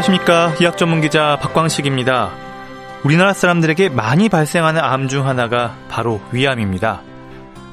[0.00, 0.54] 안녕하십니까.
[0.58, 2.30] 의학 전문 기자 박광식입니다.
[3.04, 7.02] 우리나라 사람들에게 많이 발생하는 암 중 하나가 바로 위암입니다.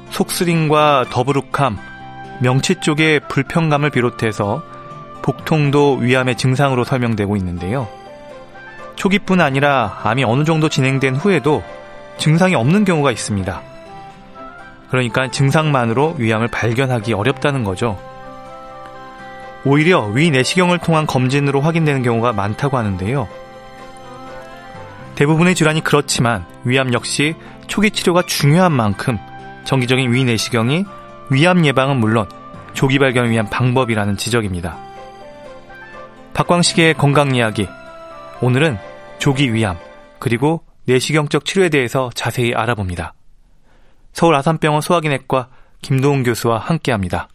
[0.09, 1.77] 속쓰림과 더부룩함,
[2.41, 4.61] 명치 쪽의 불편감을 비롯해서
[5.21, 7.87] 복통도 위암의 증상으로 설명되고 있는데요.
[8.95, 11.63] 초기뿐 아니라 암이 어느 정도 진행된 후에도
[12.17, 13.61] 증상이 없는 경우가 있습니다.
[14.89, 17.97] 그러니까 증상만으로 위암을 발견하기 어렵다는 거죠.
[19.67, 23.27] 오히려 위 내시경을 통한 검진으로 확인되는 경우가 많다고 하는데요.
[25.15, 27.35] 대부분의 질환이 그렇지만 위암 역시
[27.67, 29.17] 초기 치료가 중요한 만큼
[29.65, 30.85] 정기적인 위 내시경이
[31.31, 32.29] 위암 예방은 물론
[32.73, 34.77] 조기 발견을 위한 방법이라는 지적입니다.
[36.33, 37.67] 박광식의 건강 이야기.
[38.39, 38.77] 오늘은
[39.19, 39.75] 조기 위암
[40.19, 43.15] 그리고 내시경적 치료에 대해서 자세히 알아봅니다.
[44.13, 45.49] 서울 아산병원 소화기내과
[45.81, 47.27] 김도훈 교수와 함께합니다.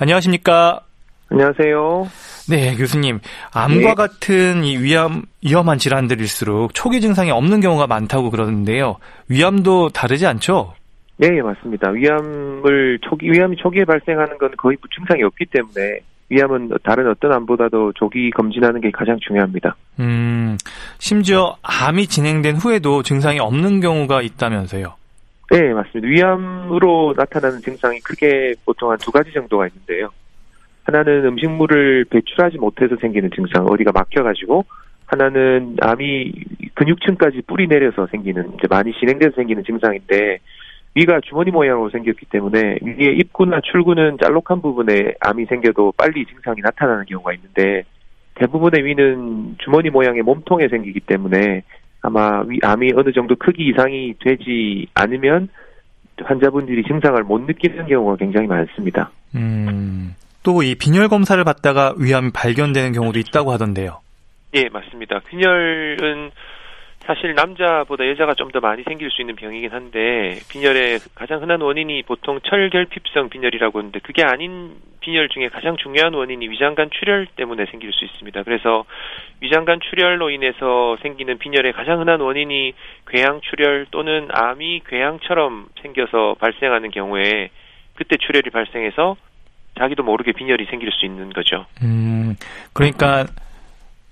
[0.00, 0.80] 안녕하십니까?
[1.28, 2.08] 안녕하세요.
[2.48, 3.20] 네, 교수님.
[3.52, 3.94] 암과 네.
[3.94, 8.96] 같은 이 위암, 위험한 질환들일수록 초기 증상이 없는 경우가 많다고 그러는데요.
[9.28, 10.72] 위암도 다르지 않죠?
[11.18, 11.90] 네, 예, 맞습니다.
[11.90, 15.98] 위암을 초기, 위암이 초기에 발생하는 건 거의 증상이 없기 때문에
[16.30, 19.76] 위암은 다른 어떤 암보다도 조기 검진하는 게 가장 중요합니다.
[19.98, 20.56] 음,
[20.98, 24.94] 심지어 암이 진행된 후에도 증상이 없는 경우가 있다면서요?
[25.50, 26.06] 네, 맞습니다.
[26.08, 30.10] 위암으로 나타나는 증상이 크게 보통 한 두 가지 정도가 있는데요.
[30.84, 34.64] 하나는 음식물을 배출하지 못해서 생기는 증상, 어디가 막혀가지고,
[35.06, 36.32] 하나는 암이
[36.74, 40.38] 근육층까지 뿌리 내려서 생기는, 이제 많이 진행돼서 생기는 증상인데,
[40.94, 47.06] 위가 주머니 모양으로 생겼기 때문에 위에 입구나 출구는 짤록한 부분에 암이 생겨도 빨리 증상이 나타나는
[47.06, 47.82] 경우가 있는데,
[48.36, 51.62] 대부분의 위는 주머니 모양의 몸통에 생기기 때문에
[52.02, 55.48] 아마 위, 암이 어느 정도 크기 이상이 되지 않으면
[56.22, 59.10] 환자분들이 증상을 못 느끼는 경우가 굉장히 많습니다.
[59.34, 60.14] 음.
[60.42, 64.00] 또 이 빈혈 검사를 받다가 위암이 발견되는 경우도 있다고 하던데요.
[64.54, 65.20] 예, 맞습니다.
[65.28, 66.30] 빈혈은
[67.04, 72.02] 사실 남자보다 여자가 좀 더 많이 생길 수 있는 병이긴 한데 빈혈의 가장 흔한 원인이
[72.04, 77.92] 보통 철결핍성 빈혈이라고 하는데 그게 아닌 빈혈 중에 가장 중요한 원인이 위장관 출혈 때문에 생길
[77.92, 78.42] 수 있습니다.
[78.42, 78.84] 그래서
[79.40, 82.74] 위장관 출혈로 인해서 생기는 빈혈의 가장 흔한 원인이
[83.08, 87.50] 궤양 출혈 또는 암이 궤양처럼 생겨서 발생하는 경우에
[87.94, 89.16] 그때 출혈이 발생해서
[89.78, 91.66] 자기도 모르게 빈혈이 생길 수 있는 거죠.
[91.82, 92.36] 음,
[92.72, 93.24] 그러니까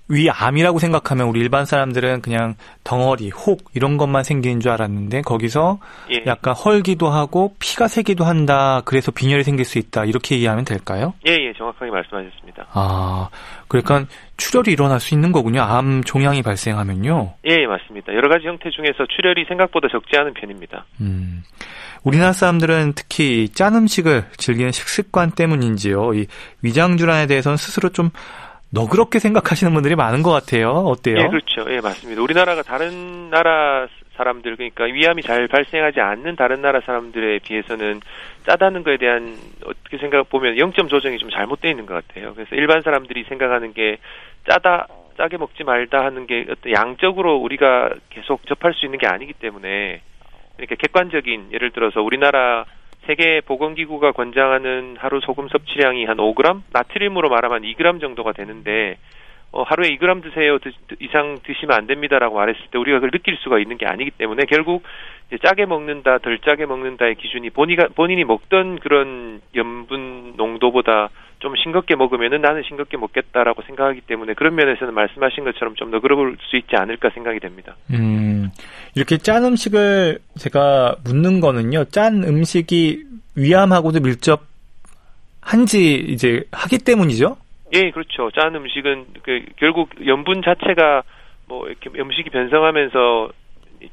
[0.09, 5.79] 위암이라고 생각하면 우리 일반 사람들은 그냥 덩어리, 혹 이런 것만 생기는 줄 알았는데 거기서
[6.11, 6.23] 예.
[6.25, 8.81] 약간 헐기도 하고 피가 새기도 한다.
[8.85, 10.05] 그래서 빈혈이 생길 수 있다.
[10.05, 11.13] 이렇게 이해하면 될까요?
[11.27, 12.65] 예, 예, 정확하게 말씀하셨습니다.
[12.73, 13.29] 아,
[13.67, 14.05] 그러니까
[14.37, 15.61] 출혈이 일어날 수 있는 거군요.
[15.61, 17.35] 암 종양이 발생하면요.
[17.45, 18.13] 예, 맞습니다.
[18.13, 20.85] 여러 가지 형태 중에서 출혈이 생각보다 적지 않은 편입니다.
[21.01, 21.43] 음.
[22.03, 26.13] 우리나라 사람들은 특히 짠 음식을 즐기는 식습관 때문인지요.
[26.13, 26.27] 이
[26.61, 28.09] 위장 질환에 대해서는 스스로 좀
[28.71, 30.69] 너그럽게 생각하시는 분들이 많은 것 같아요.
[30.69, 31.17] 어때요?
[31.17, 31.65] 예, 그렇죠.
[31.69, 32.21] 예, 맞습니다.
[32.21, 38.01] 우리나라가 다른 나라 사람들 그러니까 위암이 잘 발생하지 않는 다른 나라 사람들에 비해서는
[38.45, 42.33] 짜다는 거에 대한 어떻게 생각 보면 영점 조정이 좀 잘못되어 있는 것 같아요.
[42.33, 43.97] 그래서 일반 사람들이 생각하는 게
[44.49, 44.87] 짜다
[45.17, 50.01] 짜게 먹지 말다 하는 게 어떤 양적으로 우리가 계속 접할 수 있는 게 아니기 때문에
[50.57, 52.65] 이렇게 객관적인 예를 들어서 우리나라
[53.05, 58.97] 세계 보건기구가 권장하는 하루 소금 섭취량이 한 5g, 나트륨으로 말하면 2g 정도가 되는데
[59.51, 60.59] 어, 하루에 2g 드세요.
[60.59, 64.43] 드, 이상 드시면 안 됩니다라고 말했을 때 우리가 그걸 느낄 수가 있는 게 아니기 때문에
[64.45, 64.83] 결국
[65.27, 71.95] 이제 짜게 먹는다, 덜 짜게 먹는다의 기준이 본인이 본인이 먹던 그런 염분 농도보다 좀 싱겁게
[71.95, 77.09] 먹으면은 나는 싱겁게 먹겠다라고 생각하기 때문에 그런 면에서는 말씀하신 것처럼 좀 너그러울 수 있지 않을까
[77.11, 77.75] 생각이 됩니다.
[77.93, 78.49] 음,
[78.95, 81.85] 이렇게 짠 음식을 제가 묻는 거는요.
[81.85, 83.03] 짠 음식이
[83.37, 87.37] 위암하고도 밀접한지 이제 하기 때문이죠.
[87.73, 88.31] 예, 그렇죠.
[88.31, 91.03] 짠 음식은 그 결국 염분 자체가
[91.47, 93.31] 뭐 이렇게 음식이 변성하면서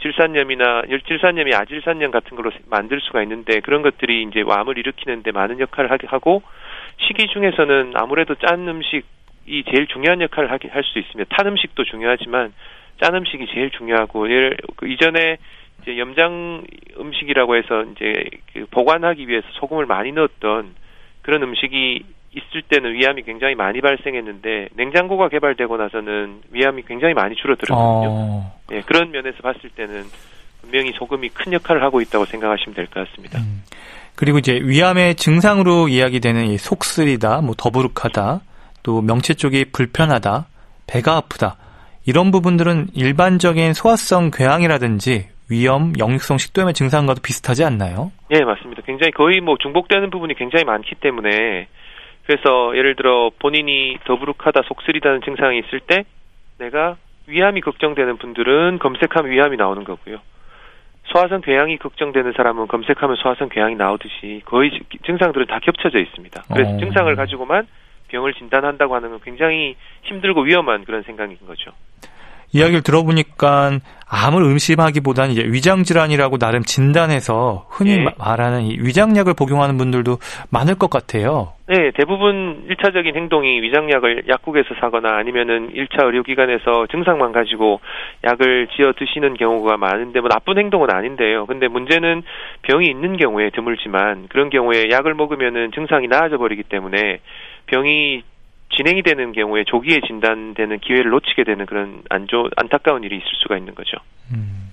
[0.02, 5.92] 질산염이나 질산염이 아질산염 같은 걸로 만들 수가 있는데 그런 것들이 이제 암을 일으키는데 많은 역할을
[5.92, 6.42] 하게 하고
[6.98, 11.34] 식이 중에서는 아무래도 짠 음식이 제일 중요한 역할을 할 수 있습니다.
[11.36, 12.52] 탄 음식도 중요하지만
[13.02, 15.36] 짠 음식이 제일 중요하고 예를 그 이전에
[15.82, 16.64] 이제 염장
[16.98, 20.74] 음식이라고 해서 이제 그 보관하기 위해서 소금을 많이 넣었던
[21.22, 22.04] 그런 음식이
[22.34, 28.08] 있을 때는 위암이 굉장히 많이 발생했는데 냉장고가 개발되고 나서는 위암이 굉장히 많이 줄어들었거든요.
[28.10, 28.60] 어.
[28.72, 30.04] 예, 그런 면에서 봤을 때는
[30.60, 33.38] 분명히 소금이 큰 역할을 하고 있다고 생각하시면 될 것 같습니다.
[33.38, 33.62] 음.
[34.16, 38.40] 그리고 이제 위암의 증상으로 이야기되는 이 속쓰리다, 뭐 더부룩하다,
[38.82, 40.46] 또 명체 쪽이 불편하다,
[40.86, 41.56] 배가 아프다
[42.06, 48.10] 이런 부분들은 일반적인 소화성 궤양이라든지 위염, 영육성 식도염의 증상과도 비슷하지 않나요?
[48.30, 48.82] 네, 맞습니다.
[48.82, 51.68] 굉장히 거의 뭐 중복되는 부분이 굉장히 많기 때문에
[52.26, 56.04] 그래서 예를 들어 본인이 더부룩하다 속쓰리다는 증상이 있을 때
[56.58, 56.96] 내가
[57.28, 60.18] 위암이 걱정되는 분들은 검색하면 위암이 나오는 거고요.
[61.06, 64.70] 소화성 궤양이 걱정되는 사람은 검색하면 소화성 궤양이 나오듯이 거의
[65.04, 66.44] 증상들은 다 겹쳐져 있습니다.
[66.52, 66.78] 그래서 어.
[66.78, 67.66] 증상을 가지고만
[68.08, 71.72] 병을 진단한다고 하는 건 굉장히 힘들고 위험한 그런 생각인 거죠.
[72.56, 78.06] 이야기를 들어보니까 암을 의심하기보다는 이제 위장 질환이라고 나름 진단해서 흔히 네.
[78.18, 80.18] 말하는 이 위장약을 복용하는 분들도
[80.50, 81.52] 많을 것 같아요.
[81.66, 87.80] 네, 대부분 1차적인 행동이 위장약을 약국에서 사거나 아니면은 1차 의료기관에서 증상만 가지고
[88.22, 91.46] 약을 지어 드시는 경우가 많은데 뭐 나쁜 행동은 아닌데요.
[91.46, 92.22] 근데 문제는
[92.62, 97.18] 병이 있는 경우에 드물지만 그런 경우에 약을 먹으면은 증상이 나아져 버리기 때문에
[97.66, 98.22] 병이
[98.70, 103.56] 진행이 되는 경우에 조기에 진단되는 기회를 놓치게 되는 그런 안 좋 안타까운 일이 있을 수가
[103.56, 103.96] 있는 거죠.
[104.32, 104.72] 음.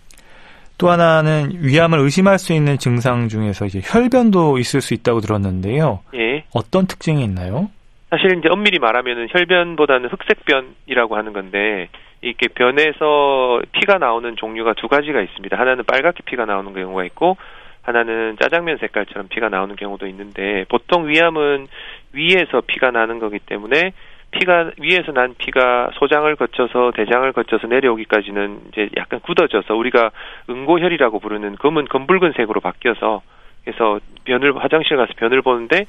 [0.78, 6.02] 또 하나는 위암을 의심할 수 있는 증상 중에서 이제 혈변도 있을 수 있다고 들었는데요.
[6.16, 6.44] 예.
[6.54, 7.70] 어떤 특징이 있나요?
[8.10, 11.90] 사실 이제 엄밀히 말하면은 혈변보다는 흑색변이라고 하는 건데
[12.22, 15.58] 이렇게 변에서 피가 나오는 종류가 두 가지가 있습니다.
[15.58, 17.38] 하나는 빨갛게 피가 나오는 경우가 있고
[17.84, 21.68] 하나는 짜장면 색깔처럼 피가 나오는 경우도 있는데 보통 위암은
[22.14, 23.92] 위에서 피가 나는 거기 때문에
[24.32, 30.12] 피가 위에서 난 피가 소장을 거쳐서 대장을 거쳐서 내려오기까지는 이제 약간 굳어져서 우리가
[30.50, 33.22] 응고혈이라고 부르는 검은 검붉은 색으로 바뀌어서
[33.64, 35.86] 그래서 변을 화장실 가서 변을 보는데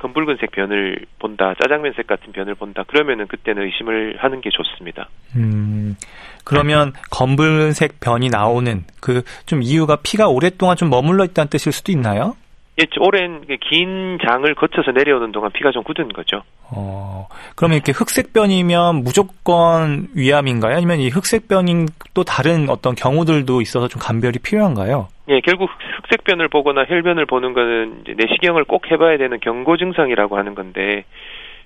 [0.00, 2.82] 검붉은색 변을 본다, 짜장면색 같은 변을 본다.
[2.86, 5.08] 그러면은 그때는 의심을 하는 게 좋습니다.
[5.36, 5.96] 음,
[6.44, 12.36] 그러면 검붉은색 변이 나오는 그 좀 이유가 피가 오랫동안 좀 머물러 있다는 뜻일 수도 있나요?
[12.80, 16.42] 예, 오랜 긴 장을 거쳐서 내려오는 동안 피가 좀 굳은 거죠.
[16.70, 17.26] 어,
[17.56, 20.76] 그러면 이렇게 흑색변이면 무조건 위암인가요?
[20.76, 25.08] 아니면 이 흑색변인 또 다른 어떤 경우들도 있어서 좀 감별이 필요한가요?
[25.30, 25.70] 예, 결국
[26.02, 31.04] 흑색변을 보거나 혈변을 보는 거는 내시경을 꼭 해봐야 되는 경고 증상이라고 하는 건데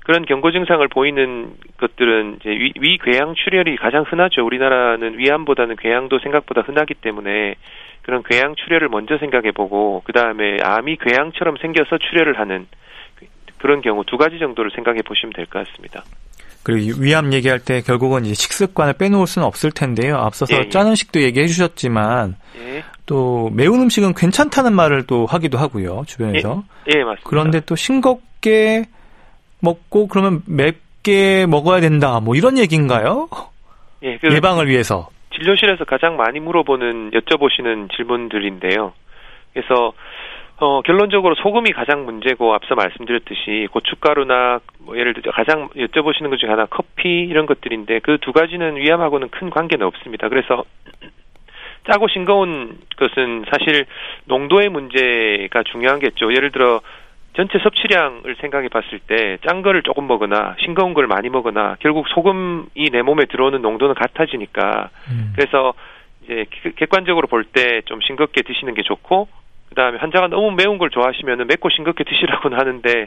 [0.05, 4.45] 그런 경고 증상을 보이는 것들은 이제 위, 위궤양 출혈이 가장 흔하죠.
[4.45, 7.55] 우리나라는 위암보다는 궤양도 생각보다 흔하기 때문에
[8.03, 12.67] 그런 궤양 출혈을 먼저 생각해 보고 그 다음에 암이 궤양처럼 생겨서 출혈을 하는
[13.59, 16.03] 그런 경우 두 가지 정도를 생각해 보시면 될 것 같습니다.
[16.65, 20.17] 그리고 위암 얘기할 때 결국은 이제 식습관을 빼놓을 수는 없을 텐데요.
[20.17, 20.69] 앞서서 예, 예.
[20.71, 22.83] 짠 음식도 얘기해 주셨지만 예.
[23.07, 26.05] 또 매운 음식은 괜찮다는 말을 또 하기도 하고요.
[26.07, 26.65] 주변에서.
[26.89, 27.29] 예, 예 맞습니다.
[27.29, 28.87] 그런데 또 싱겁게
[29.61, 32.19] 먹고 그러면 맵게 먹어야 된다.
[32.21, 33.29] 뭐 이런 얘기인가요?
[34.03, 35.11] 예, 그 예방을 위해서.
[35.35, 38.93] 진료실에서 가장 많이 물어보는 여쭤보시는 질문들인데요.
[39.53, 39.93] 그래서
[40.59, 46.49] 어, 결론적으로 소금이 가장 문제고 앞서 말씀드렸듯이 고춧가루나 뭐 예를 들어 가장 여쭤보시는 것 중에
[46.49, 50.29] 하나 커피 이런 것들인데 그 두 가지는 위암하고는 큰 관계는 없습니다.
[50.29, 50.65] 그래서
[51.91, 53.85] 짜고 싱거운 것은 사실
[54.27, 56.33] 농도의 문제가 중요한겠죠.
[56.33, 56.81] 예를 들어
[57.37, 62.91] 전체 섭취량을 생각해 봤을 때 짠 거를 조금 먹거나 싱거운 걸 많이 먹거나 결국 소금이
[62.93, 65.33] 내 몸에 들어오는 농도는 같아지니까 음.
[65.37, 65.75] 그래서
[66.23, 66.47] 이제
[66.77, 69.27] 객관적으로 볼 때 좀 싱겁게 드시는 게 좋고
[69.75, 73.07] 그다음에 환자가 너무 매운 걸 좋아하시면은 맵고 싱겁게 드시라고는 하는데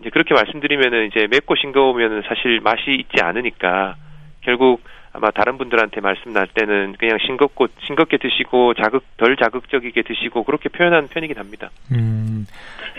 [0.00, 3.96] 이제 그렇게 말씀드리면은 이제 맵고 싱거우면은 사실 맛이 있지 않으니까
[4.40, 10.44] 결국 아마 다른 분들한테 말씀 날 때는 그냥 싱겁고 싱겁게 드시고 자극 덜 자극적이게 드시고
[10.44, 11.70] 그렇게 표현하는 편이긴 합니다.
[11.92, 12.46] 음,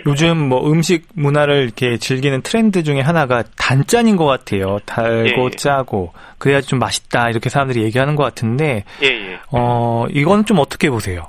[0.08, 4.80] 요즘 뭐 음식 문화를 이렇게 즐기는 트렌드 중에 하나가 단짠인 것 같아요.
[4.86, 5.50] 달고 예, 예.
[5.52, 9.40] 짜고 그래야 좀 맛있다 이렇게 사람들이 얘기하는 것 같은데, 예, 예.
[9.52, 11.28] 어 이건 좀 어떻게 보세요?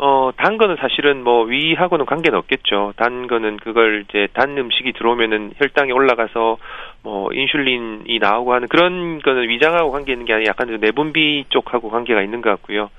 [0.00, 2.94] 어, 단 거는 사실은 뭐 위하고는 관계는 없겠죠.
[2.96, 6.56] 단 거는 그걸 이제 단 음식이 들어오면은 혈당이 올라가서
[7.02, 12.22] 뭐 인슐린이 나오고 하는 그런 거는 위장하고 관계 있는 게 아니라 약간 내분비 쪽하고 관계가
[12.22, 12.90] 있는 것 같고요.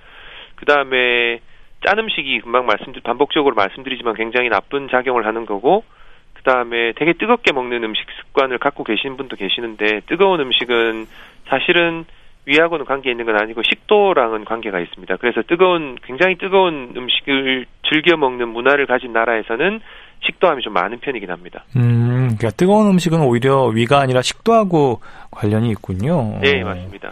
[0.56, 1.40] 그 다음에
[1.86, 5.86] 짠 음식이 금방 말씀드 반복적으로 말씀드리지만 굉장히 나쁜 작용을 하는 거고
[6.34, 11.06] 그 다음에 되게 뜨겁게 먹는 음식 습관을 갖고 계신 분도 계시는데 뜨거운 음식은
[11.48, 12.06] 사실은
[12.46, 15.18] 위하고는 관계 있는 건 아니고 식도랑은 관계가 있습니다.
[15.18, 19.82] 그래서 뜨거운 굉장히 뜨거운 음식을 즐겨 먹는 문화를 가진 나라에서는
[20.26, 21.64] 식도암이 좀 많은 편이긴 합니다.
[21.76, 26.40] 음, 그러니까 뜨거운 음식은 오히려 위가 아니라 식도하고 관련이 있군요.
[26.42, 27.12] 네, 맞습니다.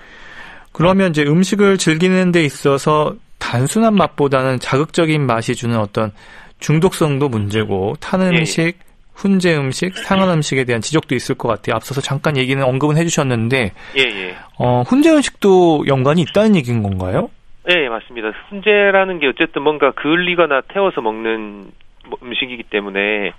[0.74, 6.12] 그러면 이제 음식을 즐기는 데 있어서 단순한 맛보다는 자극적인 맛이 주는 어떤
[6.60, 8.30] 중독성도 문제고 탄 예, 예.
[8.30, 8.74] 음식,
[9.18, 11.76] 훈제 음식, 상한 음식에 대한 지적도 있을 것 같아요.
[11.76, 14.36] 앞서서 잠깐 얘기는 언급은 해주셨는데, 예, 예.
[14.60, 17.30] 어, 훈제 음식도 연관이 있다는 얘기인 건가요?
[17.66, 18.32] 네, 맞습니다.
[18.50, 21.72] 훈제라는 게 어쨌든 뭔가 그을리거나 태워서 먹는
[22.08, 23.34] 뭐 음식이기 때문에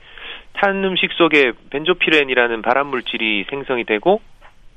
[0.55, 4.21] 탄 음식 속에 벤조피렌이라는 발암 물질이 생성이 되고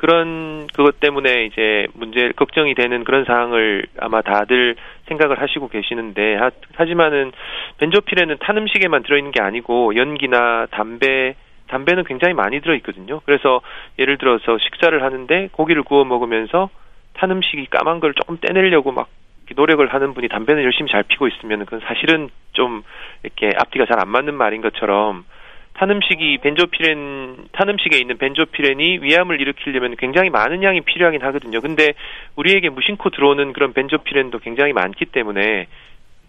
[0.02, 4.76] 그런 그것 때문에 이제 문제 걱정이 되는 그런 사항을 아마 다들
[5.08, 7.32] 생각을 하시고 계시는데 하, 지만은
[7.78, 11.36] 벤조피렌은 탄 음식에만 들어있는 게 아니고 연기나 담배
[11.68, 13.22] 담배는 굉장히 많이 들어 있거든요.
[13.26, 13.62] 그래서
[14.00, 16.72] 예를 들어서 식사를 하는데 고기를 구워 먹으면서
[17.14, 19.08] 탄 음식이 까만 걸 조금 떼내려고 막
[19.56, 22.82] 노력을 하는 분이 담배는 열심히 잘 피고 있으면 그건 사실은 좀
[23.22, 25.26] 이렇게 앞뒤가 잘 안 맞는 말인 것처럼
[25.74, 31.60] 탄 음식이 벤조피렌 탄 음식에 있는 벤조피렌이 위암을 일으키려면 굉장히 많은 양이 필요하긴 하거든요.
[31.62, 31.94] 근데
[32.36, 35.68] 우리에게 무심코 들어오는 그런 벤조피렌도 굉장히 많기 때문에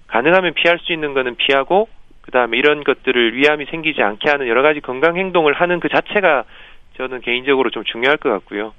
[0.06, 1.88] 가능하면 피할 수 있는 거는 피하고
[2.22, 6.44] 그다음에 이런 것들을 위암이 생기지 않게 하는 여러 가지 건강 행동을 하는 그 자체가
[6.96, 8.72] 저는 개인적으로 좀 중요할 것 같고요.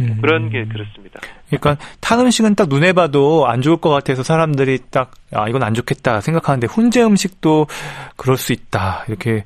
[0.00, 0.18] 음.
[0.20, 1.20] 그런 게 그렇습니다.
[1.48, 5.74] 그러니까 탄 음식은 딱 눈에 봐도 안 좋을 것 같아서 사람들이 딱 아 이건 안
[5.74, 7.66] 좋겠다 생각하는데 훈제 음식도
[8.16, 9.44] 그럴 수 있다 이렇게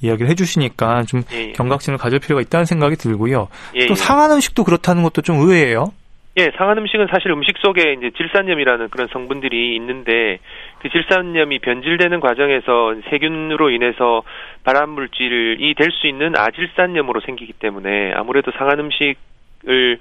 [0.00, 1.52] 이야기를 해주시니까 좀 예, 예.
[1.52, 3.48] 경각심을 가질 필요가 있다는 생각이 들고요.
[3.74, 3.94] 예, 또 예.
[3.94, 5.92] 상한 음식도 그렇다는 것도 좀 의외예요.
[6.38, 10.38] 예, 상한 음식은 사실 음식 속에 이제 질산염이라는 그런 성분들이 있는데
[10.78, 14.22] 그 질산염이 변질되는 과정에서 세균으로 인해서
[14.62, 19.98] 발암 물질이 될 수 있는 아질산염으로 생기기 때문에 아무래도 상한 음식을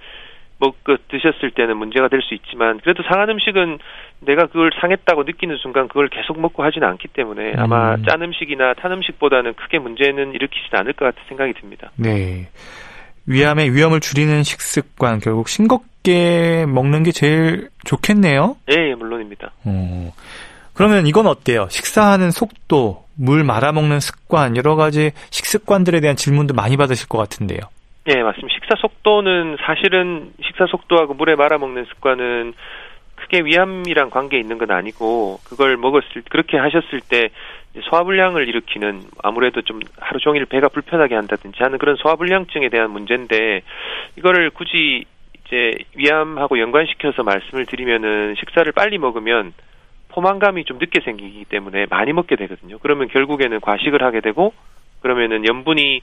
[0.60, 3.80] 먹고 드셨을 때는 문제가 될 수 있지만 그래도 상한 음식은
[4.20, 8.04] 내가 그걸 상했다고 느끼는 순간 그걸 계속 먹고 하지는 않기 때문에 아마 음.
[8.08, 11.92] 짠 음식이나 탄 음식보다는 크게 문제는 일으키지 않을 것 같은 생각이 듭니다.
[11.96, 12.50] 네.
[13.28, 18.56] 위암의 위험을 줄이는 식습관 결국 싱겁게 먹는 게 제일 좋겠네요.
[18.72, 19.52] 예, 예 물론입니다.
[19.66, 20.12] 어.
[20.74, 21.68] 그러면 이건 어때요?
[21.70, 27.60] 식사하는 속도, 물 말아 먹는 습관 여러 가지 식습관들에 대한 질문도 많이 받으실 것 같은데요.
[28.08, 28.54] 예, 맞습니다.
[28.54, 32.54] 식사 속도는 사실은 식사 속도하고 물에 말아 먹는 습관은
[33.28, 37.30] 크게 위암이랑 관계 있는 건 아니고 그걸 먹었을 그렇게 하셨을 때
[37.90, 43.62] 소화불량을 일으키는 아무래도 좀 하루 종일 배가 불편하게 한다든지 하는 그런 소화불량증에 대한 문제인데
[44.18, 45.06] 이거를 굳이
[45.46, 49.54] 이제 위암하고 연관시켜서 말씀을 드리면은 식사를 빨리 먹으면
[50.10, 52.80] 포만감이 좀 늦게 생기기 때문에 많이 먹게 되거든요.
[52.80, 54.54] 그러면 결국에는 과식을 하게 되고
[55.02, 56.02] 그러면은 염분이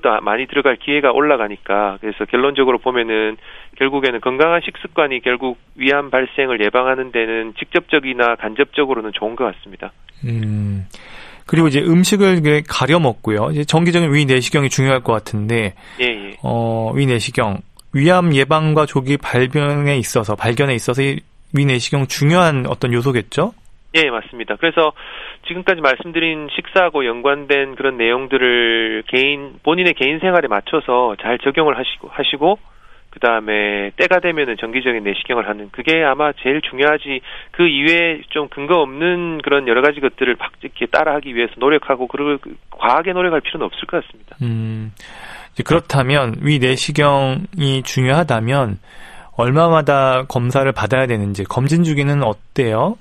[0.00, 3.36] 더 많이 들어갈 기회가 올라가니까 그래서 결론적으로 보면은
[3.76, 9.92] 결국에는 건강한 식습관이 결국 위암 발생을 예방하는 데는 직접적이나 간접적으로는 좋은 것 같습니다.
[10.24, 10.86] 음.
[11.46, 13.48] 그리고 이제 음식을 가려 먹고요.
[13.50, 16.36] 이제 정기적인 위 내시경이 중요할 것 같은데, 예, 예.
[16.44, 17.58] 어, 위 내시경
[17.92, 23.52] 위암 예방과 조기 발견에 있어서 발견에 있어서 위 내시경 중요한 어떤 요소겠죠?
[23.94, 24.56] 예, 맞습니다.
[24.56, 24.92] 그래서
[25.48, 32.58] 지금까지 말씀드린 식사하고 연관된 그런 내용들을 개인 본인의 개인 생활에 맞춰서 잘 적용을 하시고 하시고
[33.10, 37.20] 그다음에 때가 되면은 정기적인 내시경을 하는 그게 아마 제일 중요하지
[37.50, 42.38] 그 이외에 좀 근거 없는 그런 여러 가지 것들을 막 이렇게 따라하기 위해서 노력하고 그리고
[42.70, 44.36] 과하게 노력할 필요는 없을 것 같습니다.
[44.42, 44.92] 음.
[45.66, 48.78] 그렇다면 위 내시경이 중요하다면
[49.36, 52.96] 얼마마다 검사를 받아야 되는지 검진 주기는 어때요?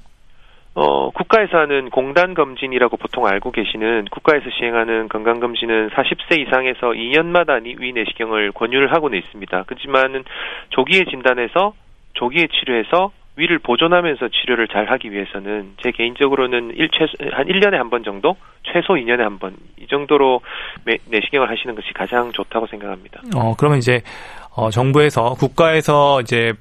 [0.80, 7.62] 어, 국가에서 하는 공단 검진이라고 보통 알고 계시는 국가에서 시행하는 건강 검진은 40세 이상에서 2년마다
[7.62, 9.64] 위 내시경을 권유를 하고는 있습니다.
[9.64, 10.24] 그렇지만은
[10.70, 11.74] 조기에 진단해서
[12.14, 17.90] 조기에 치료해서 위를 보존하면서 치료를 잘 하기 위해서는 제 개인적으로는 1, 최소, 한 1년에 한
[17.90, 20.42] 번 정도, 최소 2년에 한 번, 이 정도로
[20.86, 23.22] 내시경을 하시는 것이 가장 좋다고 생각합니다.
[23.36, 24.02] 어, 그러면 이제,
[24.56, 26.54] 어, 정부에서, 국가에서 이제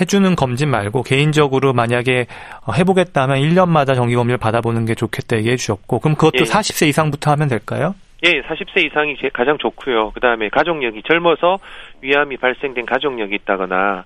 [0.00, 2.26] 해주는 검진 말고 개인적으로 만약에
[2.66, 6.44] 어, 해보겠다면 1년마다 정기검진을 받아보는 게 좋겠다 얘기해 주셨고 그럼 그것도 예.
[6.44, 7.94] 40세 이상부터 하면 될까요?
[8.24, 10.12] 예, 40세 이상이 가장 좋고요.
[10.12, 11.58] 그다음에 가족력이 젊어서
[12.02, 14.04] 위암이 발생된 가족력이 있다거나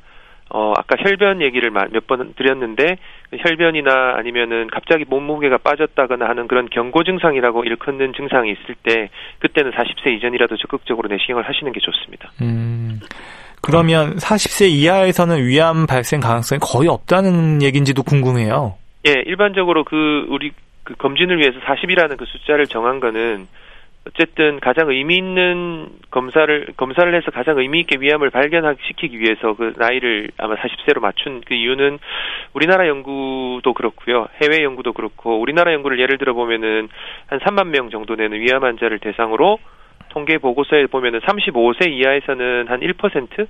[0.48, 2.98] 어 아까 혈변 얘기를 몇 번 드렸는데
[3.36, 10.12] 혈변이나 아니면은 갑자기 몸무게가 빠졌다거나 하는 그런 경고 증상이라고 일컫는 증상이 있을 때 그때는 40세
[10.16, 12.30] 이전이라도 적극적으로 내시경을 하시는 게 좋습니다.
[12.42, 13.00] 음.
[13.66, 18.76] 그러면 40세 이하에서는 위암 발생 가능성이 거의 없다는 얘기인지도 궁금해요.
[19.08, 20.52] 예, 일반적으로 그 우리
[20.84, 23.48] 그 검진을 위해서 40이라는 그 숫자를 정한 거는
[24.06, 30.30] 어쨌든 가장 의미 있는 검사를 검사를 해서 가장 의미 있게 위암을 발견시키기 위해서 그 나이를
[30.38, 31.98] 아마 40세로 맞춘 그 이유는
[32.52, 34.28] 우리나라 연구도 그렇고요.
[34.40, 36.88] 해외 연구도 그렇고 우리나라 연구를 예를 들어 보면은
[37.26, 39.58] 한 3만 명 정도 되는 위암 환자를 대상으로
[40.16, 43.46] 통계 보고서에 보면은 35세 이하에서는 한 1%,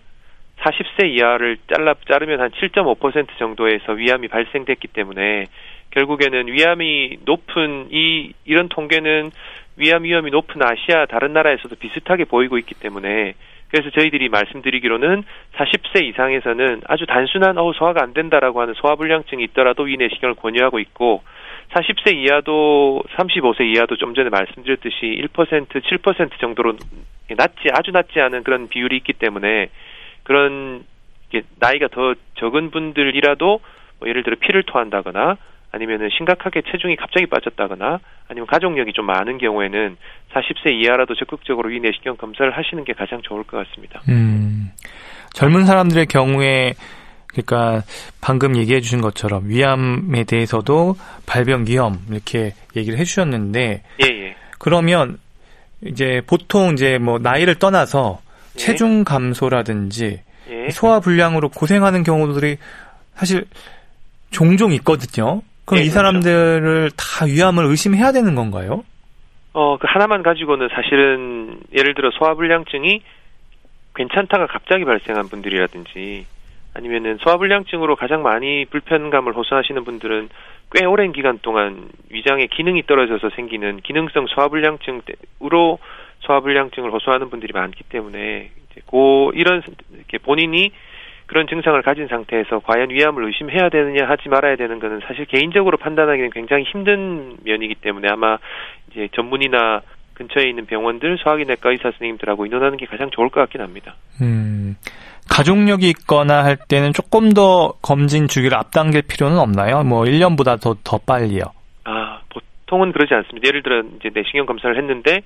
[0.59, 5.45] 40세 이하를 잘라 자르면 한 7.5% 정도에서 위암이 발생됐기 때문에
[5.93, 9.31] 결국에는 위암이 높은 이 이런 통계는
[9.77, 13.35] 위암 위험이 높은 아시아 다른 나라에서도 비슷하게 보이고 있기 때문에
[13.71, 15.23] 그래서 저희들이 말씀드리기로는
[15.55, 21.23] 40세 이상에서는 아주 단순한 어 소화가 안 된다라고 하는 소화불량증이 있더라도 위 내시경을 권유하고 있고
[21.73, 24.97] 40세 이하도 35세 이하도 좀 전에 말씀드렸듯이
[25.29, 26.77] 1% 7% 정도로
[27.37, 29.69] 낮지 아주 낮지 않은 그런 비율이 있기 때문에
[30.23, 30.85] 그런
[31.59, 33.61] 나이가 더 적은 분들이라도
[33.99, 35.37] 뭐 예를 들어 피를 토한다거나
[35.73, 39.97] 아니면은 심각하게 체중이 갑자기 빠졌다거나 아니면 가족력이 좀 많은 경우에는
[40.33, 44.01] 40세 이하라도 적극적으로 위내시경 검사를 하시는 게 가장 좋을 것 같습니다.
[44.09, 44.71] 음,
[45.33, 46.75] 젊은 사람들의 경우에
[47.43, 47.83] 그러니까
[48.21, 54.37] 방금 얘기해 주신 것처럼 위암에 대해서도 발병 위험 이렇게 얘기를 해 주셨는데 예, 예.
[54.59, 55.19] 그러면
[55.85, 58.21] 이제 보통 이제 뭐 나이를 떠나서
[58.55, 58.59] 예.
[58.59, 60.71] 체중 감소라든지 예.
[60.71, 62.57] 소화 불량으로 고생하는 경우들이
[63.15, 63.45] 사실
[64.31, 65.43] 종종 있거든요.
[65.65, 65.95] 그럼 예, 이 그렇죠.
[65.95, 68.85] 사람들을 다 위암을 의심해야 되는 건가요?
[69.53, 73.03] 어, 그 하나만 가지고는 사실은 예를 들어 소화불량증이
[73.95, 76.27] 괜찮다가 갑자기 발생한 분들이라든지
[76.77, 80.29] 아니면은 소화불량증으로 가장 많이 불편감을 호소하시는 분들은
[80.73, 85.79] 꽤 오랜 기간 동안 위장의 기능이 떨어져서 생기는 기능성 소화불량증으로
[86.21, 89.63] 소화불량증을 호소하는 분들이 많기 때문에 이제 고 이런
[89.95, 90.71] 이렇게 본인이
[91.27, 96.31] 그런 증상을 가진 상태에서 과연 위암을 의심해야 되느냐 하지 말아야 되는 것은 사실 개인적으로 판단하기는
[96.31, 98.39] 굉장히 힘든 면이기 때문에 아마
[98.91, 99.83] 이제 전문의나
[100.15, 103.97] 근처에 있는 병원들 소화기내과 의사 선생님들하고 의논하는 게 가장 좋을 것 같긴 합니다.
[104.23, 104.77] 음,
[105.29, 109.83] 가족력이 있거나 할 때는 조금 더 검진 주기를 앞당길 필요는 없나요?
[109.83, 111.43] 뭐 1년보다 더, 더 빨리요.
[111.85, 113.47] 아, 보통은 그러지 않습니다.
[113.47, 115.21] 예를 들어 이제 내시경 검사를 했는데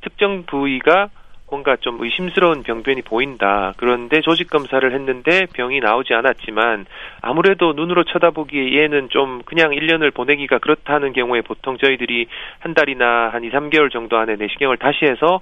[0.00, 1.10] 특정 부위가
[1.50, 3.74] 뭔가 좀 의심스러운 병변이 보인다.
[3.76, 6.86] 그런데 조직 검사를 했는데 병이 나오지 않았지만
[7.20, 12.26] 아무래도 눈으로 쳐다보기에 얘는 좀 그냥 1년을 보내기가 그렇다는 경우에 보통 저희들이
[12.60, 15.40] 한 달이나 한 2, 3개월 정도 안에 내시경을 다시 해서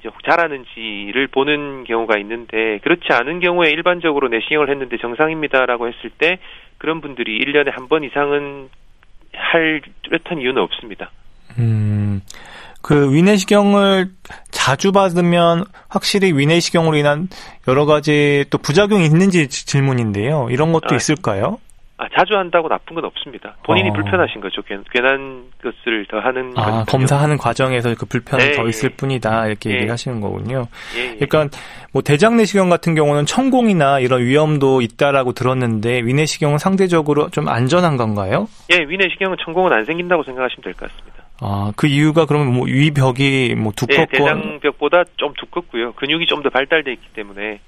[0.00, 6.38] 이제 잘하는지를 보는 경우가 있는데 그렇지 않은 경우에 일반적으로 내시경을 했는데 정상입니다라고 했을 때
[6.78, 8.68] 그런 분들이 1년에 한 번 이상은
[9.34, 11.10] 할 뚜렷한 이유는 없습니다.
[11.58, 12.20] 음,
[12.82, 14.08] 그 위내시경을
[14.50, 17.28] 자주 받으면 확실히 위내시경으로 인한
[17.68, 20.48] 여러 가지 또 부작용이 있는지 지- 질문인데요.
[20.50, 21.58] 이런 것도 아, 있을까요?
[22.02, 23.56] 아, 자주 한다고 나쁜 건 없습니다.
[23.62, 23.92] 본인이 어.
[23.92, 24.62] 불편하신 거죠.
[24.62, 26.84] 괜, 괜한 것을 더 하는 아, 거니까요.
[26.86, 28.68] 검사하는 과정에서 그 불편이 네, 더 예.
[28.70, 29.46] 있을 뿐이다.
[29.48, 29.74] 이렇게 예.
[29.80, 30.66] 얘기하시는 거군요.
[30.96, 31.26] 예, 예.
[31.26, 31.54] 그러니까
[31.92, 38.48] 뭐 대장 내시경 같은 경우는 천공이나 이런 위험도 있다라고 들었는데 위내시경은 상대적으로 좀 안전한 건가요?
[38.72, 41.24] 예, 위내시경은 천공은 안 생긴다고 생각하시면 될 것 같습니다.
[41.42, 45.92] 아, 그 이유가 그러면 뭐 위벽이 뭐 예, 두껍고 대장벽보다 좀 두껍고요.
[45.92, 47.60] 근육이 좀 더 발달돼 있기 때문에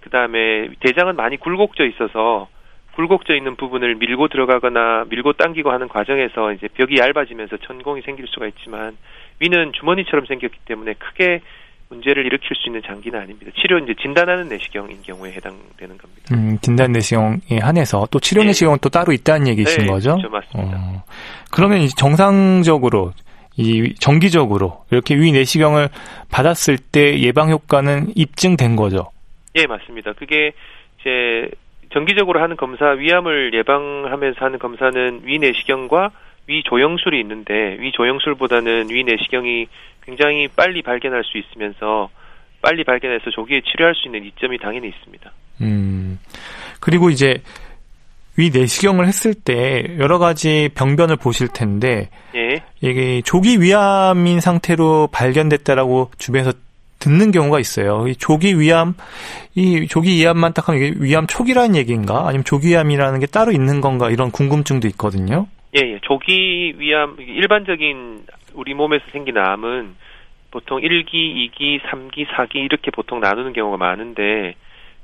[0.00, 2.46] 그 다음에 대장은 많이 굴곡져 있어서
[2.98, 8.48] 굴곡져 있는 부분을 밀고 들어가거나 밀고 당기고 하는 과정에서 이제 벽이 얇아지면서 천공이 생길 수가
[8.48, 8.96] 있지만
[9.38, 11.40] 위는 주머니처럼 생겼기 때문에 크게
[11.90, 13.52] 문제를 일으킬 수 있는 장기는 아닙니다.
[13.54, 16.34] 치료 이제 진단하는 내시경인 경우에 해당되는 겁니다.
[16.34, 18.46] 음, 진단 내시경에 한해서 또 치료 예.
[18.46, 20.16] 내시경은 또 따로 있다는 얘기신 네, 거죠?
[20.16, 20.28] 그렇죠.
[20.30, 20.76] 맞습니다.
[20.76, 21.04] 어,
[21.52, 23.12] 그러면 이제 정상적으로
[23.56, 25.88] 이 정기적으로 이렇게 위 내시경을
[26.32, 29.12] 받았을 때 예방 효과는 입증된 거죠.
[29.54, 30.14] 예, 맞습니다.
[30.14, 30.52] 그게
[31.00, 31.48] 이제
[31.90, 36.10] 정기적으로 하는 검사 위암을 예방하면서 하는 검사는 위내시경과
[36.46, 39.66] 위조영술이 있는데 위조영술보다는 위내시경이
[40.02, 42.08] 굉장히 빨리 발견할 수 있으면서
[42.62, 45.30] 빨리 발견해서 조기에 치료할 수 있는 이점이 당연히 있습니다.
[45.60, 46.18] 음.
[46.80, 47.42] 그리고 이제
[48.36, 56.12] 위 내시경을 했을 때 여러 가지 병변을 보실 텐데 예, 이게 조기 위암인 상태로 발견됐다라고
[56.18, 56.52] 주변에서
[56.98, 58.06] 듣는 경우가 있어요.
[58.08, 58.94] 이 조기 위암,
[59.54, 62.26] 이 조기 위암만 딱 하면 이게 위암 초기라는 얘기인가?
[62.26, 64.10] 아니면 조기 위암이라는 게 따로 있는 건가?
[64.10, 65.46] 이런 궁금증도 있거든요.
[65.76, 65.98] 예, 예.
[66.02, 69.94] 조기 위암 일반적인 우리 몸에서 생기는 암은
[70.50, 74.54] 보통 1기, 2기, 3기, 4기 이렇게 보통 나누는 경우가 많은데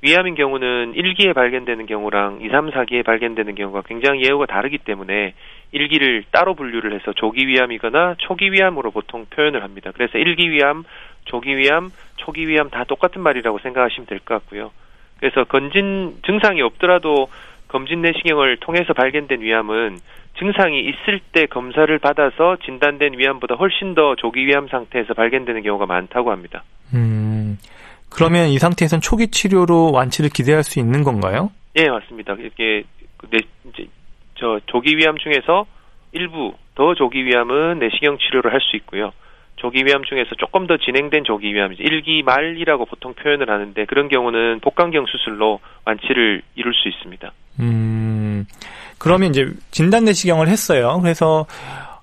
[0.05, 5.33] 위암인 경우는 1기에 발견되는 경우랑 2, 3, 4기에 발견되는 경우가 굉장히 예후가 다르기 때문에
[5.73, 9.93] 1기를 따로 분류를 해서 조기 위암이거나 초기 위암으로 보통 표현을 합니다.
[9.95, 10.85] 그래서 1기 위암,
[11.25, 14.73] 조기 위암, 초기 위암 다 똑같은 말이라고 생각하시면 될 것 같고요.
[15.21, 17.29] 그래서 건진 증상이 없더라도
[17.69, 19.97] 검진 내시경을 통해서 발견된 위암은
[20.38, 26.31] 증상이 있을 때 검사를 받아서 진단된 위암보다 훨씬 더 조기 위암 상태에서 발견되는 경우가 많다고
[26.31, 26.62] 합니다.
[26.93, 27.34] 음.
[28.14, 31.50] 그러면 이 상태에선 초기 치료로 완치를 기대할 수 있는 건가요?
[31.77, 32.35] 예, 맞습니다.
[32.35, 32.85] 이렇게
[33.16, 33.88] 그 내, 이제
[34.37, 35.66] 저 조기 위암 중에서
[36.12, 39.12] 일부 더 조기 위암은 내시경 치료를 할 수 있고요.
[39.57, 44.61] 조기 위암 중에서 조금 더 진행된 조기 위암, 1기 말이라고 보통 표현을 하는데 그런 경우는
[44.61, 47.33] 복강경 수술로 완치를 이룰 수 있습니다.
[47.61, 48.46] 음.
[48.98, 50.98] 그러면 이제 진단 내시경을 했어요.
[51.03, 51.46] 그래서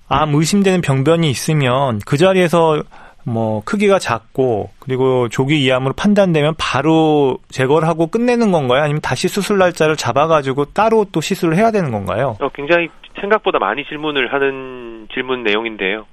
[0.08, 2.82] 암 의심되는 병변이 있으면 그 자리에서
[3.24, 8.82] 뭐 크기가 작고 그리고 조기 이암으로 판단되면 바로 제거를 하고 끝내는 건가요?
[8.82, 12.36] 아니면 다시 수술 날짜를 잡아가지고 따로 또 시술을 해야 되는 건가요?
[12.40, 12.88] 어, 굉장히
[13.20, 16.06] 생각보다 많이 질문을 하는 질문 내용인데요.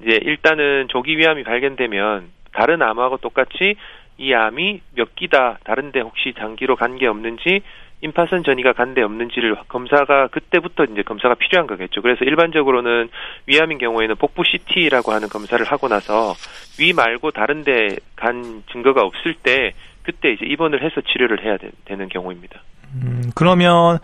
[0.00, 3.76] 이제 일단은 조기 위암이 발견되면 다른 암하고 똑같이
[4.18, 7.60] 이 암이 몇 기다, 다른데 혹시 장기로 간 게 없는지
[8.02, 12.02] 임파선 전이가 간데 없는지를 검사가 그때부터 이제 검사가 필요한 거겠죠.
[12.02, 13.08] 그래서 일반적으로는
[13.46, 16.34] 위암인 경우에는 복부 CT라고 하는 검사를 하고 나서
[16.78, 21.70] 위 말고 다른 데 간 증거가 없을 때 그때 이제 입원을 해서 치료를 해야 되,
[21.96, 22.60] 는 경우입니다.
[22.94, 23.98] 음, 그러면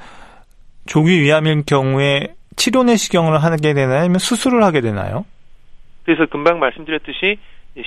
[0.87, 4.00] 조기 위암인 경우에 치료 내시경을 하게 되나요?
[4.00, 5.24] 아니면 수술을 하게 되나요?
[6.05, 7.38] 그래서 금방 말씀드렸듯이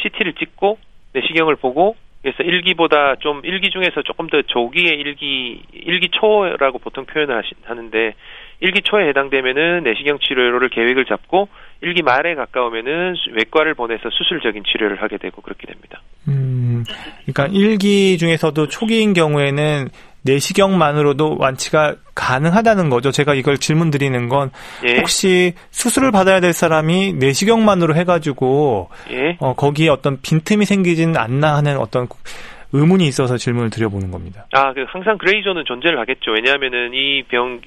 [0.02, 0.80] CT를 찍고
[1.13, 7.44] 내시경을 보고 그래서 일기보다 좀 일기 중에서 조금 더 조기의 일기 일기 초라고 보통 표현을
[7.66, 8.16] 하는데
[8.62, 11.50] 일기 초에 해당되면은 내시경 치료를 계획을 잡고
[11.82, 16.02] 일기 말에 가까우면은 외과를 보내서 수술적인 치료를 하게 되고 그렇게 됩니다.
[16.28, 16.84] 음,
[17.28, 19.90] 그러니까 일기 중에서도 초기인 경우에는
[20.26, 23.12] 내시경만으로도 완치가 가능하다는 거죠.
[23.12, 24.52] 제가 이걸 질문 드리는 건
[24.88, 24.98] 예.
[24.98, 29.38] 혹시 수술을 받아야 될 사람이 내시경만으로 해가지고 예.
[29.40, 32.08] 어, 거기에 어떤 빈틈이 생기지는 않나 하는 어떤
[32.74, 34.48] 의문이 있어서 질문을 드려보는 겁니다.
[34.52, 36.32] 아, 그 항상 그레이존은 존재를 하겠죠.
[36.32, 37.62] 왜냐하면은 이 병,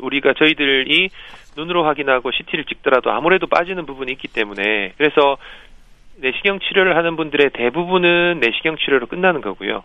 [0.00, 1.10] 우리가 저희들이
[1.56, 5.36] 눈으로 확인하고 CT를 찍더라도 아무래도 빠지는 부분이 있기 때문에 그래서
[6.16, 9.84] 내시경 치료를 하는 분들의 대부분은 내시경 치료로 끝나는 거고요.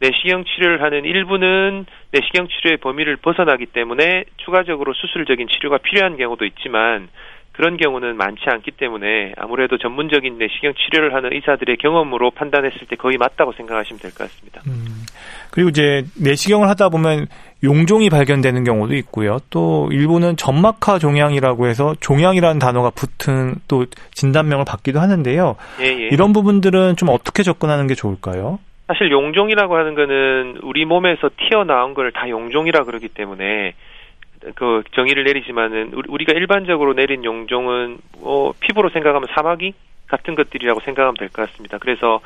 [0.00, 7.08] 내시경 치료를 하는 일부는 내시경 치료의 범위를 벗어나기 때문에 추가적으로 수술적인 치료가 필요한 경우도 있지만
[7.52, 13.16] 그런 경우는 많지 않기 때문에 아무래도 전문적인 내시경 치료를 하는 의사들의 경험으로 판단했을 때 거의
[13.16, 14.60] 맞다고 생각하시면 될 것 같습니다.
[14.66, 14.84] 음,
[15.50, 17.26] 그리고 이제 내시경을 하다 보면
[17.64, 19.38] 용종이 발견되는 경우도 있고요.
[19.48, 25.56] 또 일부는 점막하 종양이라고 해서 종양이라는 단어가 붙은 또 진단명을 받기도 하는데요.
[25.80, 26.08] 예, 예.
[26.12, 28.58] 이런 부분들은 좀 어떻게 접근하는 게 좋을까요?
[28.86, 33.74] 사실 용종이라고 하는 거는 우리 몸에서 튀어나온 걸 다 용종이라 그러기 때문에
[34.54, 39.74] 그 정의를 내리지만은 우리가 일반적으로 내린 용종은 뭐 피부로 생각하면 사마귀
[40.06, 41.78] 같은 것들이라고 생각하면 될 것 같습니다.
[41.78, 42.20] 그래서